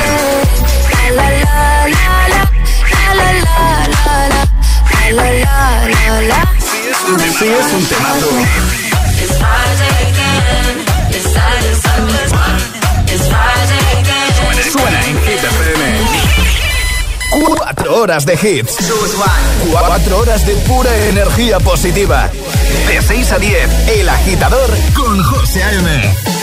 La 1.16 1.30
la. 6.22 6.54
Sí, 7.38 7.46
es 7.46 7.74
un 7.74 7.86
temazo. 7.86 8.30
Suena 14.72 15.06
en 15.06 15.22
Hit. 15.24 15.42
Cuatro 17.32 17.96
horas 17.96 18.26
de 18.26 18.34
hits. 18.34 18.78
Cuatro 19.72 20.20
horas 20.20 20.46
de 20.46 20.54
pura 20.68 20.96
energía 21.08 21.60
positiva. 21.60 22.30
De 22.88 23.02
6 23.02 23.32
a 23.32 23.40
10, 23.40 23.88
El 23.90 24.10
Agitador 24.10 24.70
con 24.94 25.22
José 25.24 25.64
A.M. 25.64 26.43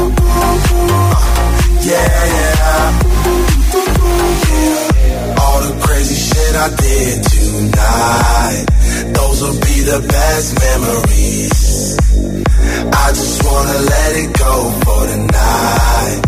Uh, 0.00 1.20
yeah, 1.84 2.24
yeah. 2.34 2.96
All 5.38 5.60
the 5.60 5.72
crazy 5.86 6.16
shit 6.16 6.54
I 6.56 6.68
did 6.76 7.16
tonight. 7.24 8.64
Those 9.14 9.38
will 9.42 9.60
be 9.60 9.76
the 9.82 10.00
best 10.08 10.48
memories. 10.64 11.96
I 12.90 13.08
just 13.12 13.44
wanna 13.44 13.78
let 13.78 14.16
it 14.16 14.32
go 14.38 14.70
for 14.80 15.06
tonight. 15.08 16.27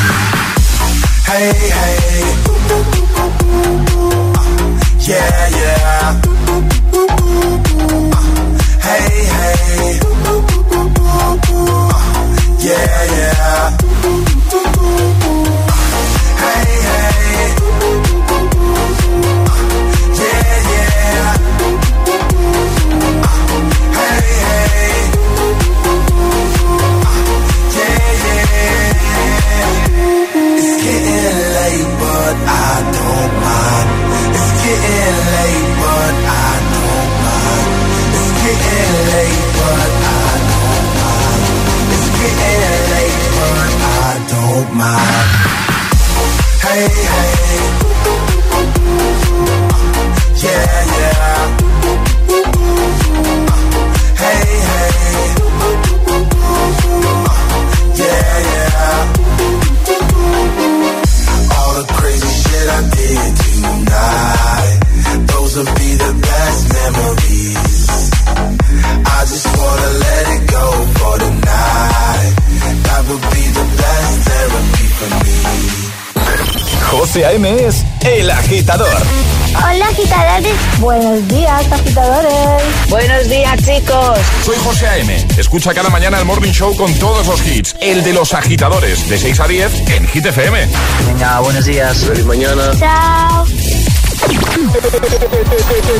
Escucha 85.51 85.73
cada 85.73 85.89
mañana 85.89 86.17
el 86.17 86.23
Morning 86.23 86.53
Show 86.53 86.73
con 86.77 86.93
todos 86.93 87.27
los 87.27 87.45
hits. 87.45 87.75
El 87.81 88.05
de 88.05 88.13
los 88.13 88.33
agitadores, 88.33 89.09
de 89.09 89.17
6 89.17 89.37
a 89.41 89.47
10 89.49 89.89
en 89.89 90.07
Hit 90.07 90.25
FM. 90.25 90.65
Venga, 91.07 91.41
buenos 91.41 91.65
días. 91.65 91.97
Feliz 92.05 92.23
mañana. 92.23 92.71
Chao. 92.79 93.45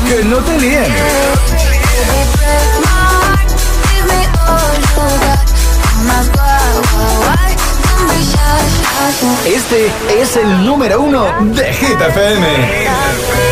Que 0.08 0.24
no 0.24 0.38
te 0.38 0.58
líen. 0.58 0.92
Este 9.44 9.92
es 10.18 10.36
el 10.36 10.64
número 10.64 10.98
uno 11.02 11.26
de 11.54 11.74
Hit 11.74 12.00
FM. 12.00 13.51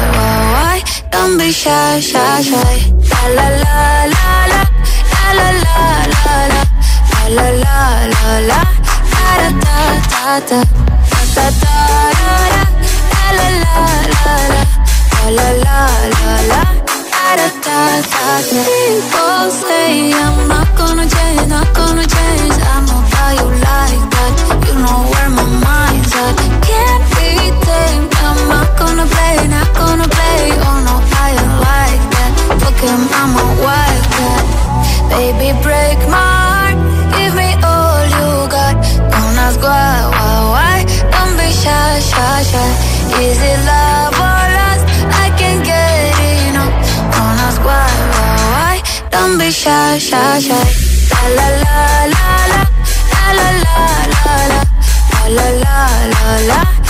Don't 1.11 1.37
be 1.37 1.51
shy, 1.51 1.99
shy, 1.99 2.41
shy. 2.41 2.75
La 3.11 3.21
la 3.37 3.47
la 3.63 3.77
la 4.13 4.27
la. 4.51 4.61
La 5.21 5.29
la 5.39 5.49
la 5.65 5.77
la 6.13 6.35
la. 6.53 6.61
La 7.35 7.45
la 7.45 7.47
la 7.63 7.79
la 8.13 8.23
la. 8.49 8.59
Da 9.13 9.31
da 9.41 9.49
da 10.11 10.23
da. 10.49 10.59
Da 11.11 11.19
da 11.35 11.45
da 11.61 11.75
da. 12.19 12.63
La 13.11 13.27
la 13.37 13.47
la 13.63 13.75
la 14.13 14.35
la. 14.53 14.63
La 15.23 15.29
la 15.37 15.49
la 15.65 15.79
la 16.17 16.33
la. 16.51 16.61
Da 17.13 17.27
da 17.39 17.47
da 17.65 17.79
da. 18.49 18.61
People 18.67 19.45
say 19.63 20.13
I'm 20.13 20.37
not 20.47 20.69
gonna 20.77 21.05
change, 21.15 21.45
not 21.47 21.69
gonna 21.75 22.05
change. 22.15 22.55
I 22.73 22.75
know 22.87 23.01
how 23.13 23.29
you 23.39 23.47
like 23.67 24.03
that. 24.15 24.33
You 24.67 24.73
know 24.83 24.99
where 25.11 25.29
my 25.37 25.45
mind's 25.65 26.13
at. 26.23 26.35
Can't 26.67 27.03
tamed. 27.71 28.11
I'm 28.27 28.39
not 28.53 28.69
gonna 28.81 29.07
play, 29.13 29.35
not 29.55 29.69
gonna 29.81 30.07
play. 30.15 30.41
Oh 30.67 30.77
no, 30.87 30.95
I 31.23 31.27
ain't 31.41 31.55
like 31.69 32.03
that. 32.15 32.31
Fuck 32.61 32.79
him, 32.87 33.01
I'm 33.19 33.33
a 33.43 33.47
wildcat. 33.65 34.45
Baby, 35.13 35.49
break 35.65 35.99
my 36.15 36.31
heart. 36.45 36.77
Give 37.15 37.33
me 37.41 37.49
all 37.71 38.01
you 38.17 38.29
got. 38.55 38.75
Don't 39.13 39.37
ask 39.45 39.59
why, 39.67 39.93
why, 40.15 40.35
why. 40.53 40.75
Don't 41.13 41.33
be 41.39 41.49
shy, 41.63 41.91
shy, 42.11 42.37
shy. 42.51 42.69
Is 43.25 43.39
it 43.51 43.59
love 43.71 44.15
or 44.27 44.43
lust? 44.57 44.85
I 45.23 45.25
can't 45.39 45.61
get 45.71 46.15
enough. 46.49 46.73
Don't 47.13 47.39
ask 47.47 47.59
why, 47.69 47.91
why, 48.13 48.33
why. 48.53 48.75
Don't 49.13 49.35
be 49.41 49.49
shy, 49.61 49.97
shy, 50.09 50.39
shy. 50.47 50.65
La 51.13 51.23
la 51.37 51.47
la 51.63 51.77
la 52.13 52.27
la 52.51 52.61
la 53.37 53.47
la 53.63 53.75
la 53.75 53.85
la 54.13 54.35
la 54.53 54.61
la 55.37 55.47
la 55.63 55.77
la 56.13 56.23
la 56.49 56.80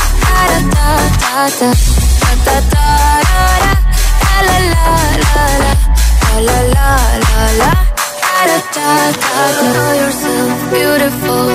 beautiful 10.72 11.48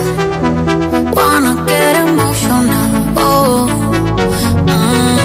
wanna 1.16 1.52
get 1.66 1.94
emotional 2.04 2.82
oh 3.18 3.66
mm, 4.66 5.15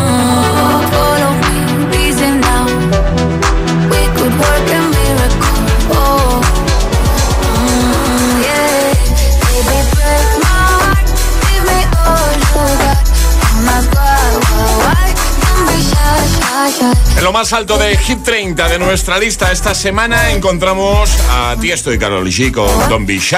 más 17.31 17.53
alto 17.53 17.77
de 17.77 17.95
Hit 17.97 18.23
30 18.23 18.67
de 18.67 18.79
nuestra 18.79 19.17
lista 19.17 19.51
esta 19.51 19.73
semana 19.73 20.31
encontramos 20.31 21.09
a 21.29 21.55
Tiesto 21.59 21.93
y 21.93 21.99
Carol 21.99 22.27
G 22.27 22.51
con 22.51 22.67
Don't 22.89 23.07
Be 23.07 23.19
Shy. 23.19 23.37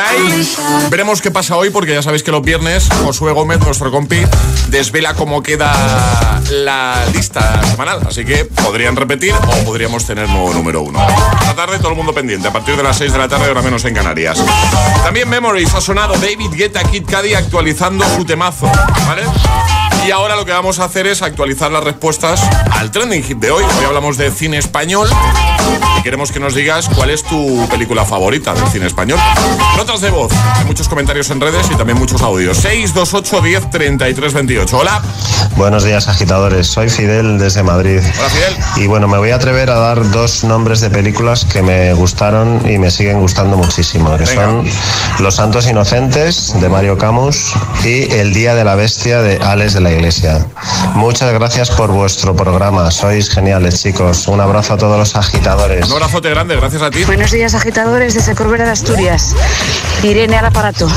Veremos 0.89 1.21
qué 1.21 1.31
pasa 1.31 1.57
hoy 1.57 1.69
porque 1.69 1.93
ya 1.93 2.01
sabéis 2.01 2.23
que 2.23 2.31
los 2.31 2.41
viernes 2.41 2.87
Josué 3.03 3.33
Gómez, 3.33 3.59
nuestro 3.59 3.91
compi, 3.91 4.21
desvela 4.69 5.13
cómo 5.13 5.43
queda 5.43 6.41
la 6.49 7.05
lista 7.13 7.63
semanal. 7.65 7.99
Así 8.07 8.25
que 8.25 8.45
podrían 8.45 8.95
repetir 8.95 9.33
o 9.33 9.65
podríamos 9.65 10.05
tener 10.05 10.27
nuevo 10.29 10.53
número 10.53 10.81
uno. 10.81 11.05
Esta 11.41 11.55
tarde 11.55 11.77
todo 11.77 11.89
el 11.89 11.95
mundo 11.95 12.13
pendiente, 12.13 12.47
a 12.47 12.53
partir 12.53 12.75
de 12.75 12.83
las 12.83 12.97
6 12.97 13.11
de 13.11 13.17
la 13.17 13.27
tarde, 13.27 13.47
ahora 13.47 13.61
menos 13.61 13.85
en 13.85 13.93
Canarias. 13.93 14.39
También 15.03 15.29
Memories 15.29 15.73
ha 15.73 15.81
sonado 15.81 16.13
David 16.15 16.51
Guetta 16.53 16.83
Kid 16.83 17.03
Cudi 17.03 17.33
actualizando 17.33 18.05
su 18.15 18.25
temazo. 18.25 18.71
Y 20.05 20.11
ahora 20.11 20.35
lo 20.35 20.45
que 20.45 20.51
vamos 20.51 20.79
a 20.79 20.85
hacer 20.85 21.07
es 21.07 21.21
actualizar 21.21 21.71
las 21.71 21.83
respuestas 21.83 22.41
al 22.71 22.91
trending 22.91 23.23
hit 23.23 23.37
de 23.37 23.51
hoy. 23.51 23.63
Hoy 23.83 23.87
hablamos 23.87 24.15
de 24.15 24.31
cine 24.31 24.57
español 24.59 25.09
y 25.99 26.03
queremos 26.03 26.31
que 26.31 26.39
nos 26.39 26.55
digas 26.55 26.87
cuál 26.95 27.09
es 27.09 27.21
tu 27.21 27.67
película 27.69 28.05
favorita 28.05 28.53
del 28.53 28.65
cine 28.69 28.87
español. 28.87 29.19
Notas 29.75 29.99
de 29.99 30.09
voz, 30.09 30.31
hay 30.55 30.63
muchos 30.63 30.87
comentarios 30.87 31.29
en 31.31 31.41
redes 31.41 31.67
y 31.69 31.75
también 31.75 31.99
muchos 31.99 32.21
audios. 32.21 32.55
628 32.59 33.41
10 33.41 33.69
33 33.71 34.33
28. 34.33 34.77
Hola. 34.77 35.01
Buenos 35.57 35.83
días, 35.83 36.07
agitadores. 36.07 36.67
Soy 36.67 36.89
Fidel 36.89 37.37
desde 37.37 37.61
Madrid. 37.61 37.99
Hola, 37.99 38.29
Fidel. 38.29 38.55
Y 38.77 38.87
bueno, 38.87 39.09
me 39.09 39.17
voy 39.17 39.31
a 39.31 39.35
atrever 39.35 39.69
a 39.69 39.75
dar 39.75 40.09
dos 40.11 40.45
nombres 40.45 40.79
de 40.79 40.89
películas 40.89 41.43
que 41.43 41.61
me 41.61 41.93
gustaron 41.93 42.61
y 42.69 42.77
me 42.77 42.89
siguen 42.89 43.19
gustando 43.19 43.57
muchísimo, 43.57 44.17
que 44.17 44.25
son 44.25 44.65
Los 45.19 45.35
Santos 45.35 45.67
Inocentes 45.67 46.53
de 46.59 46.69
Mario 46.69 46.97
Camus 46.97 47.51
y 47.83 48.09
El 48.13 48.33
Día 48.33 48.55
de 48.55 48.63
la 48.63 48.75
Bestia 48.75 49.21
de 49.21 49.43
Alex 49.43 49.73
de 49.73 49.81
la 49.81 49.91
Iglesia. 49.91 50.45
Muchas 50.95 51.33
gracias 51.33 51.69
por 51.69 51.91
vuestro 51.91 52.33
programa. 52.33 52.89
Sois 52.91 53.29
geniales, 53.29 53.72
chicos. 53.81 54.27
Un 54.27 54.39
abrazo 54.41 54.73
a 54.73 54.77
todos 54.77 54.97
los 54.97 55.15
agitadores. 55.15 55.87
Un 55.87 55.93
abrazote 55.93 56.29
grande, 56.29 56.55
gracias 56.55 56.81
a 56.81 56.91
ti. 56.91 57.03
Buenos 57.05 57.31
días, 57.31 57.55
agitadores 57.55 58.13
desde 58.13 58.35
Corbera 58.35 58.65
de 58.65 58.71
Asturias. 58.71 59.35
Irene 60.03 60.37
al 60.37 60.45
aparato. 60.45 60.87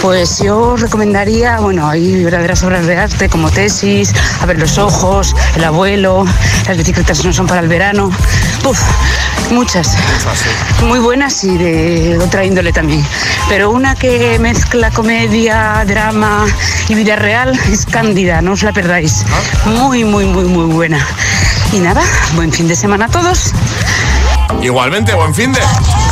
Pues 0.00 0.40
yo 0.40 0.76
recomendaría, 0.76 1.58
bueno, 1.58 1.88
hay 1.88 2.22
verdaderas 2.22 2.62
obras 2.62 2.86
de 2.86 2.96
arte 2.96 3.28
como 3.28 3.50
Tesis, 3.50 4.12
A 4.40 4.46
ver 4.46 4.58
los 4.58 4.78
ojos, 4.78 5.34
El 5.56 5.64
abuelo, 5.64 6.24
Las 6.68 6.76
bicicletas 6.76 7.24
no 7.24 7.32
son 7.32 7.46
para 7.46 7.60
el 7.60 7.68
verano. 7.68 8.10
Uf, 8.64 8.80
muchas. 9.50 9.96
Muy 10.82 10.98
buenas 10.98 11.42
y 11.44 11.56
de 11.56 12.18
otra 12.18 12.44
índole 12.44 12.72
también. 12.72 13.04
Pero 13.48 13.70
una 13.70 13.94
que 13.94 14.38
mezcla 14.38 14.90
comedia, 14.90 15.84
drama 15.86 16.46
y 16.88 16.94
vida 16.94 17.16
real 17.16 17.58
es 17.70 17.86
Cándida, 17.86 18.42
no 18.42 18.52
os 18.52 18.62
la 18.62 18.72
perdáis. 18.72 19.24
Muy, 19.64 20.04
muy, 20.04 20.24
muy, 20.26 20.44
muy 20.44 20.66
buena. 20.66 21.04
Y 21.72 21.78
nada, 21.78 21.95
buen 22.34 22.52
fin 22.52 22.68
de 22.68 22.76
semana 22.76 23.06
a 23.06 23.08
todos. 23.08 23.52
Igualmente, 24.62 25.14
buen 25.14 25.34
fin 25.34 25.52
de. 25.52 25.60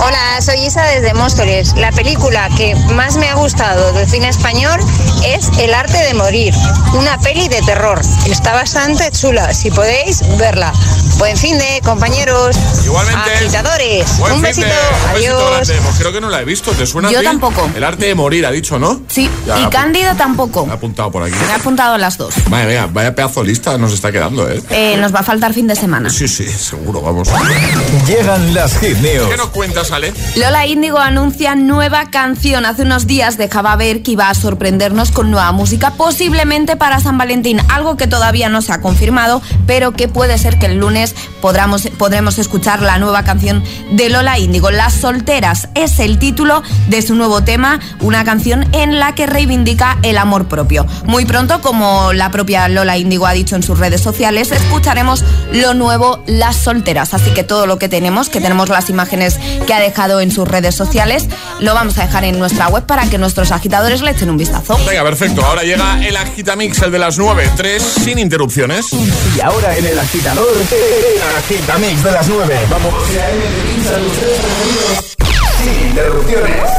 Hola, 0.05 0.41
soy 0.41 0.59
Isa 0.67 0.83
desde 0.83 1.15
Móstoles. 1.15 1.75
La 1.77 1.93
película 1.93 2.49
que 2.57 2.75
más 2.95 3.17
me 3.17 3.29
ha 3.29 3.35
gustado 3.35 3.93
del 3.93 4.09
cine 4.09 4.29
español 4.29 4.81
es 5.25 5.51
El 5.59 5.73
arte 5.73 5.99
de 5.99 6.15
morir, 6.15 6.55
una 6.95 7.19
peli 7.19 7.49
de 7.49 7.63
terror. 7.63 8.01
Está 8.27 8.53
bastante 8.53 9.11
chula, 9.13 9.55
si 9.55 9.71
podéis 9.71 10.23
verla. 10.39 10.73
Buen 11.19 11.37
fin 11.37 11.57
de, 11.59 11.81
compañeros. 11.85 12.57
Igualmente. 12.85 13.31
Agitadores. 13.37 14.19
Buen 14.19 14.33
Un 14.33 14.39
fin 14.39 14.43
besito. 14.43 14.67
de. 14.67 14.73
Un 14.75 15.15
besito 15.15 15.49
Adiós. 15.49 15.73
Pues 15.85 15.97
creo 15.99 16.13
que 16.13 16.21
no 16.21 16.29
la 16.29 16.41
he 16.43 16.45
visto, 16.45 16.73
¿te 16.73 16.87
suena? 16.87 17.09
a 17.09 17.13
Yo 17.13 17.21
ti? 17.21 17.25
tampoco. 17.25 17.71
El 17.75 17.85
arte 17.85 18.07
de 18.07 18.15
morir, 18.15 18.45
ha 18.45 18.51
dicho, 18.51 18.79
¿no? 18.79 19.01
Sí, 19.09 19.31
Ya, 19.47 19.61
y 19.61 19.67
Cándida 19.69 20.15
tampoco. 20.15 20.67
Me 20.67 20.73
ha 20.73 20.77
apuntado 20.77 21.11
por 21.11 21.23
aquí. 21.23 21.35
Me 21.47 21.53
ha 21.53 21.57
apuntado 21.57 21.97
las 21.99 22.19
dos. 22.19 22.35
Vaya, 22.51 22.67
vaya, 22.67 22.87
vaya 22.93 23.15
pedazo 23.15 23.43
lista 23.43 23.79
nos 23.79 23.93
está 23.93 24.13
quedando, 24.13 24.49
¿eh? 24.51 24.61
Eh, 24.71 24.97
nos 24.99 25.15
va 25.15 25.21
a 25.21 25.23
faltar 25.23 25.55
fin 25.55 25.67
de 25.67 25.77
semana. 25.77 26.11
Sí, 26.11 26.29
sí, 26.29 26.47
seguro, 26.47 27.01
vamos. 27.01 27.29
Llegan 28.07 28.53
las 28.55 28.79
hit 28.79 28.99
news. 28.99 29.29
¿Qué 29.31 29.37
nos 29.37 29.49
cuentas, 29.49 29.91
Ale? 29.93 30.13
Lola 30.37 30.67
Índigo 30.67 30.99
anuncia 30.99 31.55
nueva 31.55 32.11
canción. 32.11 32.67
Hace 32.67 32.83
unos 32.83 33.07
días 33.07 33.39
dejaba 33.39 33.75
ver 33.77 34.03
que 34.03 34.13
iba 34.13 34.29
a 34.29 34.35
sorprendernos 34.35 35.11
con 35.11 35.31
nueva 35.31 35.53
música, 35.53 35.93
posiblemente 35.93 36.77
para 36.77 37.01
San 37.01 37.17
Valentín, 37.19 37.61
algo 37.69 37.97
que 37.97 38.07
todavía 38.07 38.49
no 38.49 38.63
se 38.63 38.73
ha 38.73 38.81
confirmado, 38.81 39.41
pero 39.67 39.93
que 39.93 40.09
puede 40.09 40.37
ser 40.39 40.59
que 40.59 40.67
el 40.67 40.77
lunes 40.79 41.04
podamos, 41.41 41.89
podremos 41.99 42.39
escuchar 42.39 42.81
la 42.81 42.99
nueva 42.99 43.25
canción 43.25 43.63
de 43.91 44.09
Lola 44.09 44.39
Índigo. 44.39 44.71
Las 44.71 44.95
solteras 44.95 45.69
es 45.75 45.99
el 45.99 46.19
título 46.19 46.63
de 46.89 47.03
su 47.03 47.15
nuevo 47.15 47.43
tema, 47.43 47.81
una 48.01 48.25
canción 48.25 48.67
en 48.73 48.99
la 48.99 49.15
que 49.15 49.27
reivindica 49.27 49.99
el 50.03 50.19
amor 50.19 50.47
propio. 50.47 50.87
Muy 51.05 51.25
pronto, 51.25 51.61
como 51.61 52.13
la 52.13 52.31
propia 52.31 52.69
Lola 52.69 52.97
Índigo 52.97 53.27
ha 53.27 53.33
dicho 53.33 53.57
en 53.57 53.63
sus 53.63 53.79
redes 53.79 54.01
sociales, 54.01 54.53
escucharemos 54.53 55.25
lo 55.53 55.75
nuevo 55.75 56.23
Las 56.27 56.57
solteras. 56.57 57.15
Así 57.15 57.31
que 57.31 57.45
todo 57.45 57.67
lo 57.67 57.79
que 57.79 57.89
tenemos, 57.89 58.29
que 58.29 58.41
tenemos 58.41 58.69
las 58.69 58.89
imágenes 58.91 59.39
que 59.67 59.75
ha 59.75 59.81
dejado 59.81 60.21
en 60.21 60.31
sus 60.31 60.47
redes 60.47 60.75
sociales, 60.75 61.29
lo 61.61 61.75
vamos 61.75 61.99
a 61.99 62.07
dejar 62.07 62.25
en 62.25 62.39
nuestra 62.39 62.69
web 62.69 62.85
para 62.87 63.09
que 63.09 63.19
nuestros 63.19 63.53
agitadores 63.53 64.03
le 64.03 64.11
echen 64.11 64.31
un 64.31 64.37
vistazo. 64.37 64.79
Venga, 64.87 65.03
perfecto. 65.03 65.45
Ahora 65.45 65.63
llega 65.63 66.05
el 66.07 66.17
Agitamix, 66.17 66.83
el 66.83 66.93
de 66.93 66.99
las 66.99 67.19
9, 67.19 67.51
3 67.57 67.83
sin 67.83 68.19
interrupciones. 68.19 68.87
Y 69.37 69.41
ahora 69.41 69.77
en 69.77 69.87
el 69.87 69.99
agitador, 69.99 70.47
el 70.57 70.94
agitamix 71.39 72.05
de 72.05 72.13
las 72.13 72.29
9. 72.29 72.67
Vamos. 72.71 72.95
Sin 75.59 75.89
interrupciones. 75.89 76.71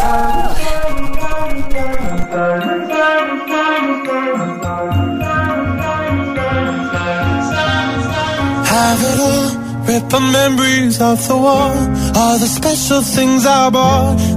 Have 8.67 9.01
it 9.01 9.19
all, 9.19 9.49
rip 9.87 10.09
the 10.09 10.19
memories 10.19 11.01
of 11.01 11.27
the 11.27 11.35
war. 11.35 11.71
All 12.15 12.37
the 12.37 12.47
special 12.47 13.01
things 13.01 13.45
I 13.45 13.69
bought, 13.69 14.17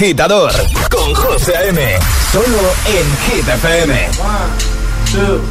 Agitador 0.00 0.50
con 0.90 1.14
José 1.14 1.54
A.M. 1.58 1.98
Solo 2.32 2.72
en 2.86 3.34
Hit 3.34 3.46
FM. 3.46 4.08
two, 5.12 5.42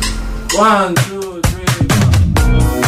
one, 0.60 0.96
two, 0.96 1.40
three. 1.42 2.80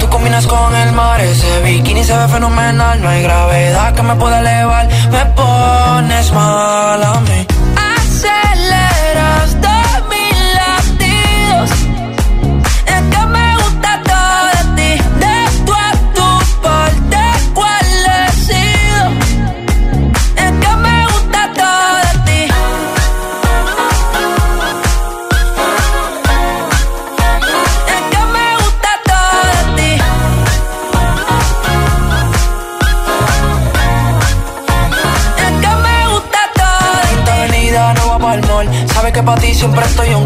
Tú 0.00 0.08
combinas 0.08 0.46
con 0.46 0.74
el 0.74 0.92
mar, 0.92 1.20
ese 1.20 1.62
bikini 1.62 2.04
se 2.04 2.16
ve 2.16 2.28
fenomenal. 2.28 3.00
No 3.02 3.08
hay 3.08 3.22
gravedad 3.22 3.94
que 3.94 4.02
me 4.02 4.14
pueda 4.16 4.38
elevar, 4.40 4.88
me 5.10 5.24
pones 5.26 6.32
mal 6.32 7.11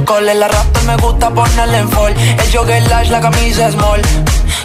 call. 0.06 0.28
El 0.28 0.42
arrastre 0.42 0.82
me 0.84 0.96
gusta 0.96 1.28
ponerle 1.30 1.78
en 1.78 1.90
fall. 1.90 2.14
El 2.16 2.56
jogger 2.56 2.88
lash, 2.88 3.10
la 3.10 3.20
camisa 3.20 3.70
small. 3.70 4.00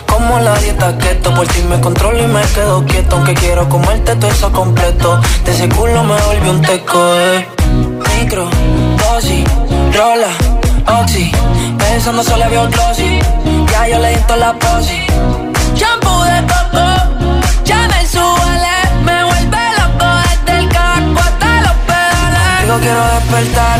Como 0.08 0.40
la 0.40 0.58
dieta 0.60 0.98
keto, 0.98 1.34
por 1.34 1.48
ti 1.48 1.62
me 1.64 1.80
controlo 1.82 2.24
y 2.24 2.28
me 2.28 2.42
quedo 2.54 2.86
quieto. 2.86 3.18
Aunque 3.18 3.34
quiero 3.34 3.68
comerte 3.68 4.16
todo 4.16 4.32
eso 4.32 4.52
completo. 4.52 5.20
De 5.44 5.52
ese 5.52 5.68
culo 5.70 6.04
me 6.04 6.16
volví 6.22 6.50
un 6.50 6.62
teco, 6.62 7.16
eh. 7.16 7.48
Micro, 8.18 8.50
dosis, 8.98 9.44
rola, 9.94 10.32
oxi. 11.02 11.32
Pensando 11.78 12.24
solo 12.24 12.46
había 12.46 12.62
un 12.62 12.72
glossy. 12.72 13.20
Ya 13.72 13.88
yo 13.90 14.00
le 14.00 14.10
di 14.10 14.22
la 14.38 14.54
posi. 14.54 15.02
Shampoo 15.76 16.24
de 16.24 16.42
coco, 16.52 16.86
ya 17.64 17.88
me 17.88 18.06
suele, 18.06 18.76
me 19.06 19.24
vuelve 19.24 19.64
loco 19.80 20.06
desde 20.30 20.60
el 20.60 20.70
caco 20.70 21.20
hasta 21.20 21.62
los 21.62 21.78
pedales. 21.88 22.62
Digo 22.64 22.78
quiero 22.80 23.04
despertar, 23.16 23.80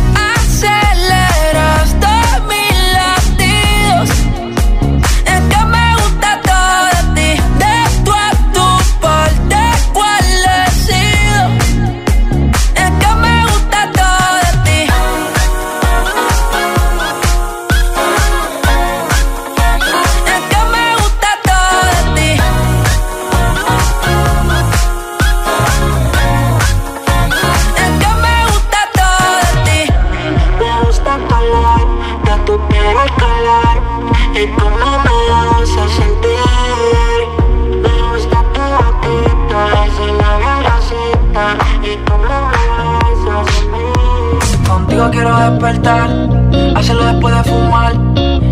hacerlo 46.81 47.05
después 47.05 47.35
de 47.35 47.43
fumar. 47.43 47.93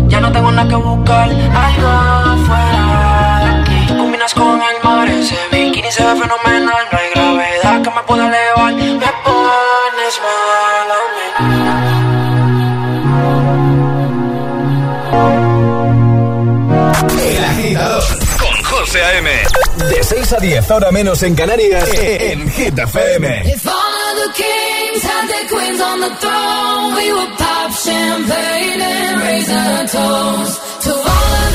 Ya 0.08 0.20
no 0.20 0.32
tengo 0.32 0.50
nada 0.52 0.68
que 0.68 0.76
buscar, 0.76 1.28
algo 1.28 2.46
fuera 2.46 3.40
de 3.44 3.50
aquí. 3.60 3.86
Combinas 3.96 4.34
con 4.34 4.60
el 4.60 4.82
mar, 4.82 5.08
ese 5.08 5.36
bikini 5.52 5.90
se 5.90 6.02
ve 6.04 6.12
fenomenal. 6.12 6.84
No 6.92 6.98
hay 6.98 7.10
gravedad 7.14 7.82
que 7.82 7.90
me 7.90 8.02
pueda 8.06 8.28
elevar, 8.28 8.72
me 8.74 9.12
pones 9.24 10.20
mal 10.24 10.90
a 10.96 11.00
mí. 11.14 11.26
El 17.36 17.44
agitador 17.44 18.04
con 18.38 18.54
José 18.64 19.02
A.M. 19.04 19.30
De 19.90 20.02
6 20.02 20.32
a 20.32 20.36
10, 20.38 20.70
ahora 20.70 20.90
menos 20.92 21.22
en 21.22 21.34
Canarias, 21.34 21.88
en 21.94 22.48
Hit 22.50 22.78
FM. 22.78 23.42
queens 25.50 25.80
on 25.80 25.98
the 26.00 26.12
throne. 26.22 26.94
We 26.98 27.06
would 27.12 27.32
pop 27.42 27.70
champagne 27.72 28.80
and 28.80 29.20
raise 29.20 29.50
a 29.50 29.66
toast 29.94 30.56
to 30.84 30.92
all 30.94 31.32
of 31.42 31.49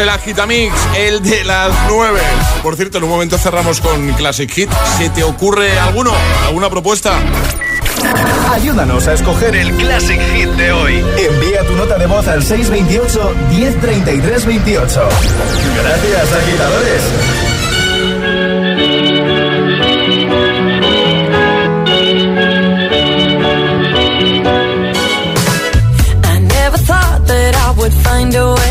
el 0.00 0.08
Agitamix, 0.08 0.72
el 0.96 1.22
de 1.22 1.44
las 1.44 1.72
9. 1.88 2.20
Por 2.62 2.76
cierto, 2.76 2.98
en 2.98 3.04
un 3.04 3.10
momento 3.10 3.38
cerramos 3.38 3.80
con 3.80 4.12
Classic 4.14 4.50
Hit. 4.50 4.70
¿Se 4.96 5.10
te 5.10 5.24
ocurre 5.24 5.78
alguno? 5.78 6.12
¿Alguna 6.46 6.70
propuesta? 6.70 7.18
Ayúdanos 8.52 9.08
a 9.08 9.14
escoger 9.14 9.56
el 9.56 9.72
Classic 9.76 10.20
Hit 10.32 10.48
de 10.50 10.72
hoy. 10.72 11.04
Envía 11.18 11.64
tu 11.66 11.74
nota 11.74 11.98
de 11.98 12.06
voz 12.06 12.26
al 12.28 12.42
628 12.42 13.34
103328. 13.50 15.08
Gracias, 15.82 16.32
agitadores. 16.32 17.02
I 26.24 26.38
never 26.40 26.78
thought 26.78 27.26
that 27.26 27.54
I 27.56 27.70
would 27.78 27.92
find 27.92 28.34
a 28.34 28.54
way. 28.54 28.67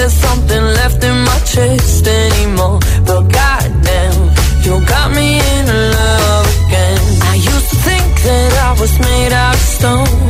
there's 0.00 0.14
something 0.14 0.64
left 0.80 1.04
in 1.04 1.16
my 1.28 1.38
chest 1.40 2.06
anymore. 2.06 2.80
But 3.06 3.22
goddamn, 3.38 4.20
you 4.64 4.74
got 4.86 5.08
me 5.12 5.28
in 5.54 5.66
love 5.98 6.46
again. 6.64 7.02
I 7.32 7.34
used 7.34 7.68
to 7.72 7.76
think 7.88 8.08
that 8.28 8.52
I 8.68 8.80
was 8.80 8.92
made 8.98 9.32
out 9.32 9.54
of 9.54 9.60
stone 9.60 10.29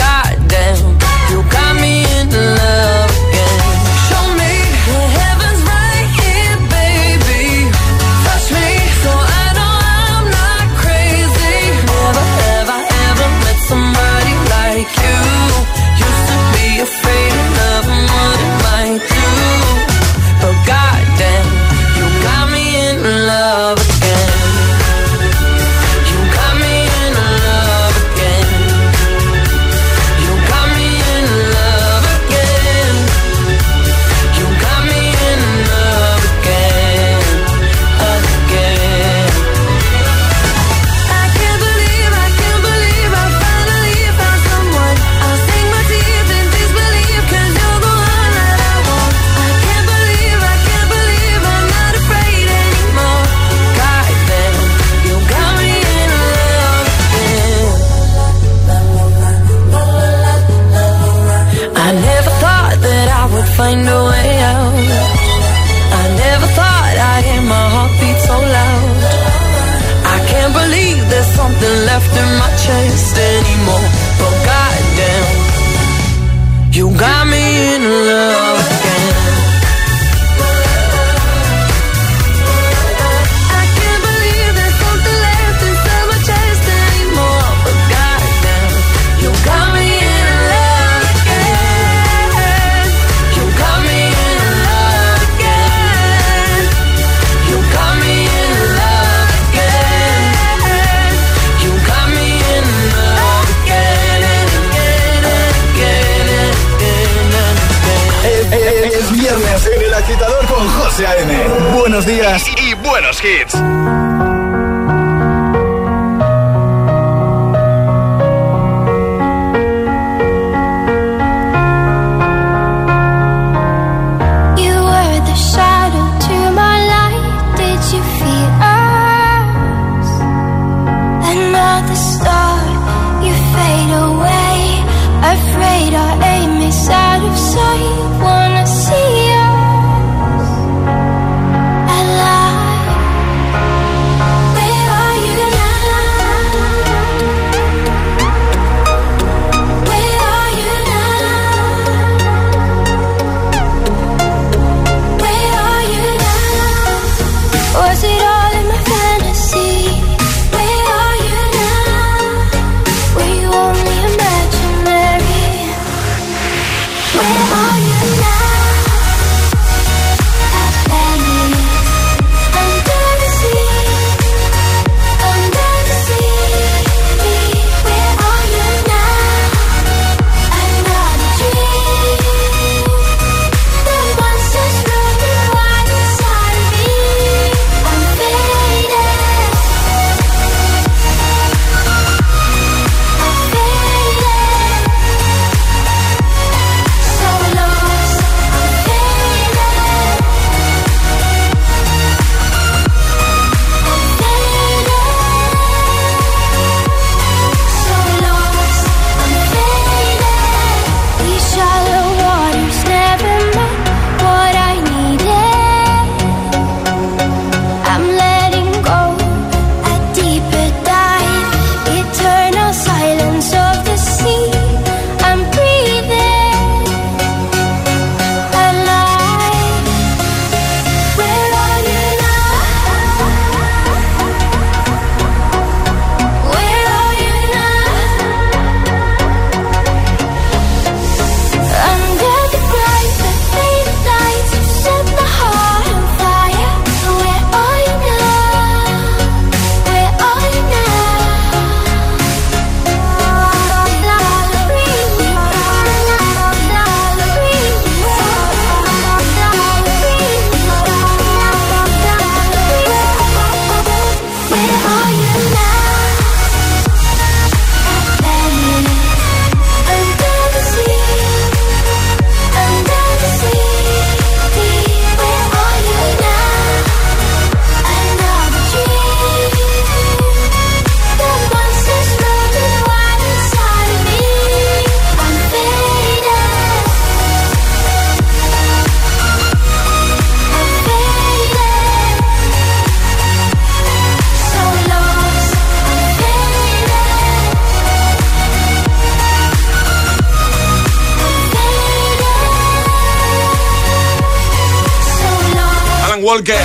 Walker. 306.31 306.55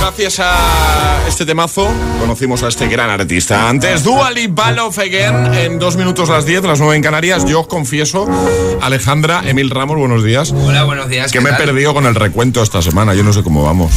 Gracias 0.00 0.40
a 0.40 1.20
este 1.28 1.44
temazo 1.44 1.86
conocimos 2.18 2.62
a 2.62 2.68
este 2.68 2.88
gran 2.88 3.10
artista. 3.10 3.68
Antes, 3.68 4.04
Dua 4.04 4.30
Lipa 4.30 4.72
Love 4.72 5.00
Again, 5.00 5.52
en 5.52 5.78
dos 5.78 5.96
minutos 5.96 6.30
las 6.30 6.46
10, 6.46 6.62
las 6.62 6.80
9 6.80 6.96
en 6.96 7.02
Canarias. 7.02 7.44
Yo 7.44 7.60
os 7.60 7.66
confieso, 7.66 8.26
Alejandra, 8.80 9.42
Emil 9.44 9.68
Ramos, 9.68 9.98
buenos 9.98 10.24
días. 10.24 10.52
Hola, 10.52 10.84
buenos 10.84 11.10
días. 11.10 11.30
Que 11.30 11.40
¿qué 11.40 11.44
me 11.44 11.50
he 11.50 11.54
perdido 11.54 11.92
con 11.92 12.06
el 12.06 12.14
recuento 12.14 12.62
esta 12.62 12.80
semana, 12.80 13.12
yo 13.12 13.22
no 13.22 13.34
sé 13.34 13.42
cómo 13.42 13.62
vamos. 13.62 13.92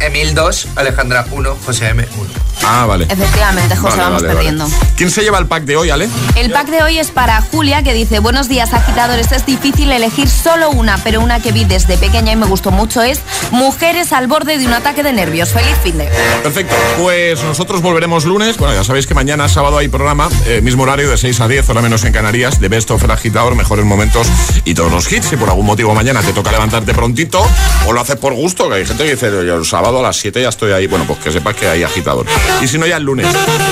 Emil 0.00 0.34
2, 0.34 0.68
Alejandra 0.74 1.24
1, 1.30 1.56
José 1.64 1.90
M 1.90 2.04
1. 2.18 2.47
Ah, 2.66 2.86
vale. 2.86 3.06
Efectivamente, 3.08 3.76
José, 3.76 3.96
Vale, 3.96 4.02
vamos 4.02 4.22
vale, 4.22 4.34
vale. 4.34 4.50
perdiendo. 4.50 4.76
¿Quién 4.96 5.10
se 5.10 5.22
lleva 5.22 5.38
el 5.38 5.46
pack 5.46 5.64
de 5.64 5.76
hoy, 5.76 5.90
Ale? 5.90 6.08
El 6.36 6.50
pack 6.50 6.68
de 6.68 6.82
hoy 6.82 6.98
es 6.98 7.10
para 7.10 7.40
Julia, 7.40 7.82
que 7.82 7.94
dice, 7.94 8.18
buenos 8.18 8.48
días 8.48 8.72
agitadores, 8.74 9.32
es 9.32 9.46
difícil 9.46 9.90
elegir 9.90 10.28
solo 10.28 10.70
una, 10.70 10.98
pero 10.98 11.20
una 11.20 11.40
que 11.40 11.52
vi 11.52 11.64
desde 11.64 11.96
pequeña 11.96 12.32
y 12.32 12.36
me 12.36 12.46
gustó 12.46 12.70
mucho 12.70 13.02
es 13.02 13.20
Mujeres 13.50 14.12
al 14.12 14.26
borde 14.26 14.58
de 14.58 14.66
un 14.66 14.72
ataque 14.74 15.02
de 15.02 15.12
nervios. 15.12 15.50
Feliz 15.50 15.76
fin 15.82 15.96
de... 15.98 16.08
Perfecto, 16.42 16.74
pues 16.98 17.42
nosotros 17.44 17.80
volveremos 17.80 18.24
lunes. 18.24 18.56
Bueno, 18.58 18.74
ya 18.74 18.84
sabéis 18.84 19.06
que 19.06 19.14
mañana 19.14 19.48
sábado 19.48 19.78
hay 19.78 19.88
programa, 19.88 20.28
eh, 20.46 20.60
mismo 20.60 20.82
horario 20.82 21.08
de 21.10 21.16
6 21.16 21.40
a 21.40 21.48
10, 21.48 21.68
hora 21.70 21.80
menos 21.80 22.04
en 22.04 22.12
Canarias, 22.12 22.60
de 22.60 22.68
Best 22.68 22.90
of 22.90 23.02
el 23.02 23.10
Agitador, 23.10 23.54
mejores 23.54 23.84
momentos 23.84 24.26
y 24.64 24.74
todos 24.74 24.92
los 24.92 25.10
hits. 25.10 25.26
Si 25.28 25.36
por 25.36 25.48
algún 25.48 25.66
motivo 25.66 25.94
mañana 25.94 26.20
te 26.22 26.32
toca 26.32 26.50
levantarte 26.52 26.92
prontito 26.92 27.44
o 27.86 27.92
lo 27.92 28.00
haces 28.00 28.16
por 28.16 28.34
gusto, 28.34 28.68
que 28.68 28.76
hay 28.76 28.86
gente 28.86 29.04
que 29.04 29.10
dice, 29.12 29.30
yo 29.46 29.56
el 29.56 29.64
sábado 29.64 30.00
a 30.00 30.02
las 30.02 30.16
7 30.16 30.42
ya 30.42 30.48
estoy 30.50 30.72
ahí. 30.72 30.86
Bueno, 30.86 31.04
pues 31.06 31.18
que 31.20 31.32
sepas 31.32 31.54
que 31.54 31.68
hay 31.68 31.82
agitador. 31.82 32.26
Y 32.62 32.68
si 32.68 32.78
no, 32.78 32.86
ya 32.86 32.96
el 32.96 33.04
lunes. 33.04 33.26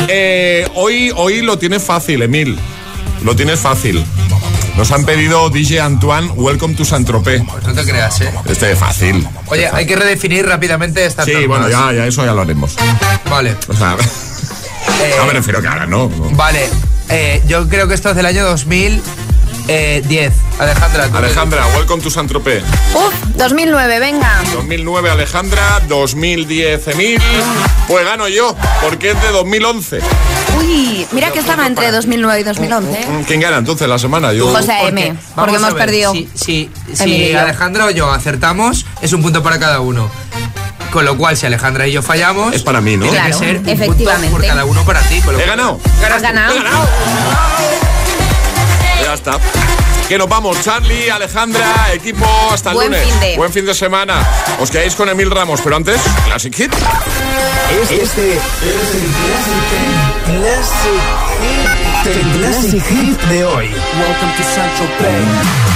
Eh, 0.09 0.69
hoy, 0.75 1.13
hoy 1.17 1.43
lo 1.43 1.59
tienes 1.59 1.83
fácil, 1.83 2.23
Emil. 2.23 2.59
Lo 3.25 3.35
tienes 3.35 3.59
fácil. 3.61 4.05
Nos 4.77 4.93
han 4.93 5.05
pedido 5.07 5.49
DJ 5.49 5.81
Antoine, 5.81 6.29
Welcome 6.33 6.75
to 6.75 6.85
Saint-Tropez. 6.85 7.43
No 7.65 7.73
te 7.75 7.83
creas, 7.85 8.21
¿eh? 8.21 8.31
Este 8.45 8.73
es 8.73 8.79
fácil. 8.79 9.27
Oye, 9.47 9.69
hay 9.73 9.87
que 9.87 9.97
redefinir 9.97 10.47
rápidamente 10.47 11.05
esta 11.07 11.25
Sí, 11.25 11.33
normas. 11.33 11.49
bueno, 11.49 11.69
ya, 11.71 11.93
ya 11.93 12.07
eso 12.07 12.25
ya 12.25 12.33
lo 12.35 12.43
haremos. 12.43 12.77
Vale. 13.31 13.57
O 13.69 13.75
sea, 13.75 13.97
Eh, 15.03 15.15
No 15.19 15.27
me 15.27 15.33
refiero 15.33 15.61
que 15.63 15.69
ahora, 15.69 15.87
no. 15.87 16.09
Vale, 16.33 16.69
eh, 17.09 17.43
yo 17.49 17.69
creo 17.69 17.89
que 17.89 17.95
esto 17.95 18.11
es 18.11 18.17
del 18.17 18.27
año 18.27 18.45
2010. 19.67 20.33
Alejandra, 20.59 21.09
tú 21.09 21.17
Alejandra, 21.17 21.67
welcome 21.77 22.03
to 22.03 22.09
Saint 22.11 22.29
Tropez. 22.31 22.63
Uf, 22.95 23.13
2009, 23.37 23.99
venga. 23.99 24.41
2009 24.55 25.11
Alejandra, 25.11 25.81
2010 25.89 26.89
Emil. 26.89 27.21
Pues 27.89 28.05
gano 28.05 28.29
yo, 28.29 28.55
porque 28.83 29.11
es 29.11 29.23
de 29.23 29.29
2011. 29.33 30.01
Uy, 30.59 31.07
mira 31.13 31.31
que 31.33 31.41
estaba 31.41 31.67
entre 31.67 31.91
2009 31.91 32.41
y 32.41 32.45
2011. 32.45 32.93
¿eh? 33.01 33.25
¿Quién 33.27 33.41
gana 33.41 33.59
entonces 33.59 33.89
la 33.89 33.99
semana? 33.99 34.33
Yo. 34.33 34.49
José 34.49 34.73
M, 34.89 35.09
Vamos 35.09 35.21
porque 35.35 35.53
a 35.53 35.57
hemos 35.59 35.75
ver, 35.75 35.85
perdido. 35.85 36.13
Si, 36.13 36.71
si. 36.95 37.35
Alejandra 37.35 37.87
o 37.87 37.91
yo 37.91 38.11
acertamos, 38.11 38.87
es 39.03 39.13
un 39.13 39.23
punto 39.23 39.43
para 39.43 39.59
cada 39.59 39.81
uno. 39.81 40.09
Con 40.93 41.05
lo 41.05 41.19
cual, 41.19 41.37
si 41.37 41.45
Alejandra 41.45 41.87
y 41.89 41.93
yo 41.93 42.01
fallamos, 42.01 42.55
Es 42.55 42.63
para 42.63 42.81
mí, 42.81 42.97
¿no? 42.97 43.03
tiene 43.03 43.19
Claro, 43.19 43.39
que 43.41 43.45
ser 43.47 43.59
un 43.59 43.69
efectivamente. 43.69 44.29
punto 44.29 44.39
por 44.39 44.47
cada 44.47 44.65
uno 44.65 44.85
para 44.85 45.01
ti. 45.01 45.21
con 45.21 45.35
lo 45.35 45.41
He 45.41 45.45
ganado. 45.47 45.79
Has 46.15 46.23
ganado. 46.23 46.55
Ya 46.55 46.63
está. 49.17 49.39
Que 50.09 50.17
nos 50.17 50.29
vamos, 50.29 50.63
Charlie, 50.63 51.11
Alejandra, 51.11 51.93
equipo, 51.93 52.25
hasta 52.53 52.71
el 52.71 52.77
Buen 52.77 52.93
lunes. 52.93 53.09
fin 53.09 53.21
de. 53.21 53.37
Buen 53.37 53.53
fin 53.53 53.67
de 53.67 53.75
semana. 53.75 54.25
Os 54.61 54.71
quedáis 54.71 54.95
con 54.95 55.09
Emil 55.09 55.31
Ramos, 55.31 55.61
pero 55.63 55.75
antes, 55.77 56.01
Classic 56.27 56.55
Hit. 56.55 56.73
Este, 57.81 58.03
este 58.03 58.33
es 58.35 58.39
el 58.95 59.09
Classic 60.39 61.03
Hit. 61.41 62.07
El 62.07 62.39
Classic 62.39 62.85
Hit 62.87 63.21
de 63.23 63.45
hoy. 63.45 63.67
Welcome 63.67 64.33
to 64.37 64.43
Central 64.45 64.89
Bay. 65.01 65.76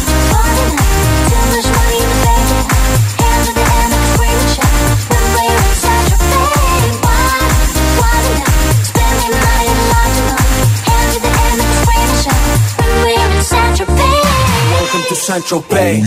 Welcome 14.73 15.03
to 15.09 15.15
Central 15.15 15.61
Bay. 15.61 16.01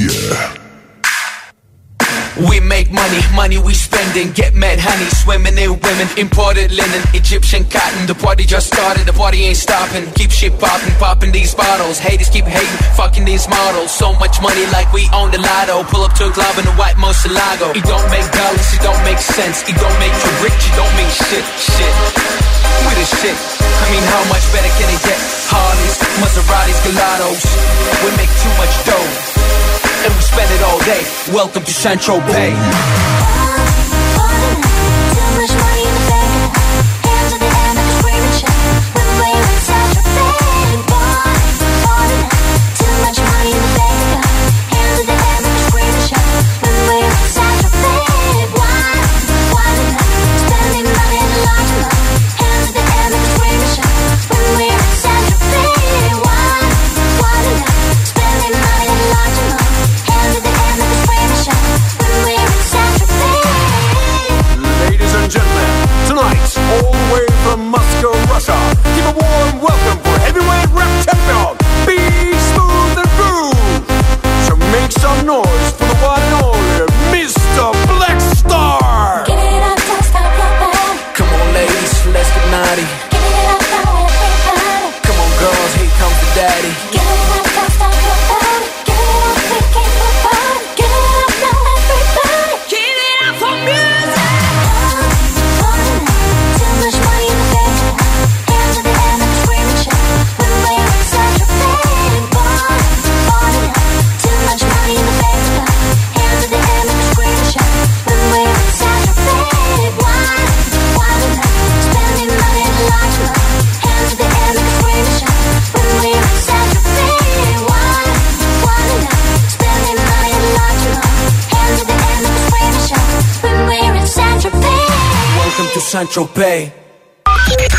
We 2.35 2.59
make 2.59 2.91
money, 2.91 3.23
money 3.31 3.63
we 3.63 3.75
spending. 3.79 4.35
Get 4.35 4.59
mad 4.59 4.83
honey, 4.83 5.07
swimming 5.23 5.55
in 5.55 5.79
women. 5.79 6.11
Imported 6.19 6.75
linen, 6.75 7.03
Egyptian 7.15 7.63
cotton. 7.63 8.11
The 8.11 8.19
party 8.19 8.43
just 8.43 8.75
started, 8.75 9.07
the 9.07 9.15
party 9.15 9.47
ain't 9.47 9.57
stopping. 9.57 10.11
Keep 10.19 10.35
shit 10.35 10.59
popping, 10.59 10.91
popping 10.99 11.31
these 11.31 11.55
bottles. 11.55 12.03
Haters 12.03 12.29
keep 12.35 12.43
hating, 12.43 12.79
fucking 12.99 13.23
these 13.25 13.47
models. 13.47 13.95
So 13.95 14.19
much 14.19 14.43
money 14.43 14.67
like 14.75 14.91
we 14.91 15.07
own 15.15 15.31
the 15.31 15.39
lotto. 15.39 15.87
Pull 15.87 16.03
up 16.03 16.19
to 16.19 16.27
a 16.27 16.33
club 16.35 16.59
in 16.59 16.67
the 16.67 16.75
white 16.75 16.99
Moselago. 16.99 17.71
It 17.71 17.87
don't 17.87 18.09
make 18.11 18.27
dollars, 18.35 18.67
it 18.75 18.83
don't 18.83 19.05
make 19.07 19.23
sense. 19.23 19.63
It 19.71 19.79
don't 19.79 19.99
make 20.03 20.15
you 20.19 20.31
rich, 20.43 20.59
it 20.59 20.75
don't 20.75 20.95
mean 20.99 21.11
shit, 21.15 21.47
shit. 21.55 21.95
We 22.83 22.99
the 22.99 23.07
shit. 23.23 23.39
I 23.63 23.87
mean, 23.95 24.03
how 24.11 24.27
much 24.27 24.43
better 24.51 24.75
can 24.75 24.91
it 24.91 25.03
get? 25.07 25.23
Harleys, 25.55 26.03
Maseratis, 26.19 26.79
Gelatos. 26.83 27.43
We 28.03 28.11
make 28.19 28.33
too 28.43 28.55
much 28.59 28.75
dough 28.91 29.44
and 30.05 30.15
we 30.15 30.23
spend 30.23 30.51
it 30.53 30.63
all 30.63 30.79
day. 30.85 31.03
Welcome 31.33 31.65
to 31.65 31.73
Central 31.73 32.21
Bay. 32.21 33.24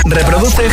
Reproduce 0.06 0.66
el 0.66 0.72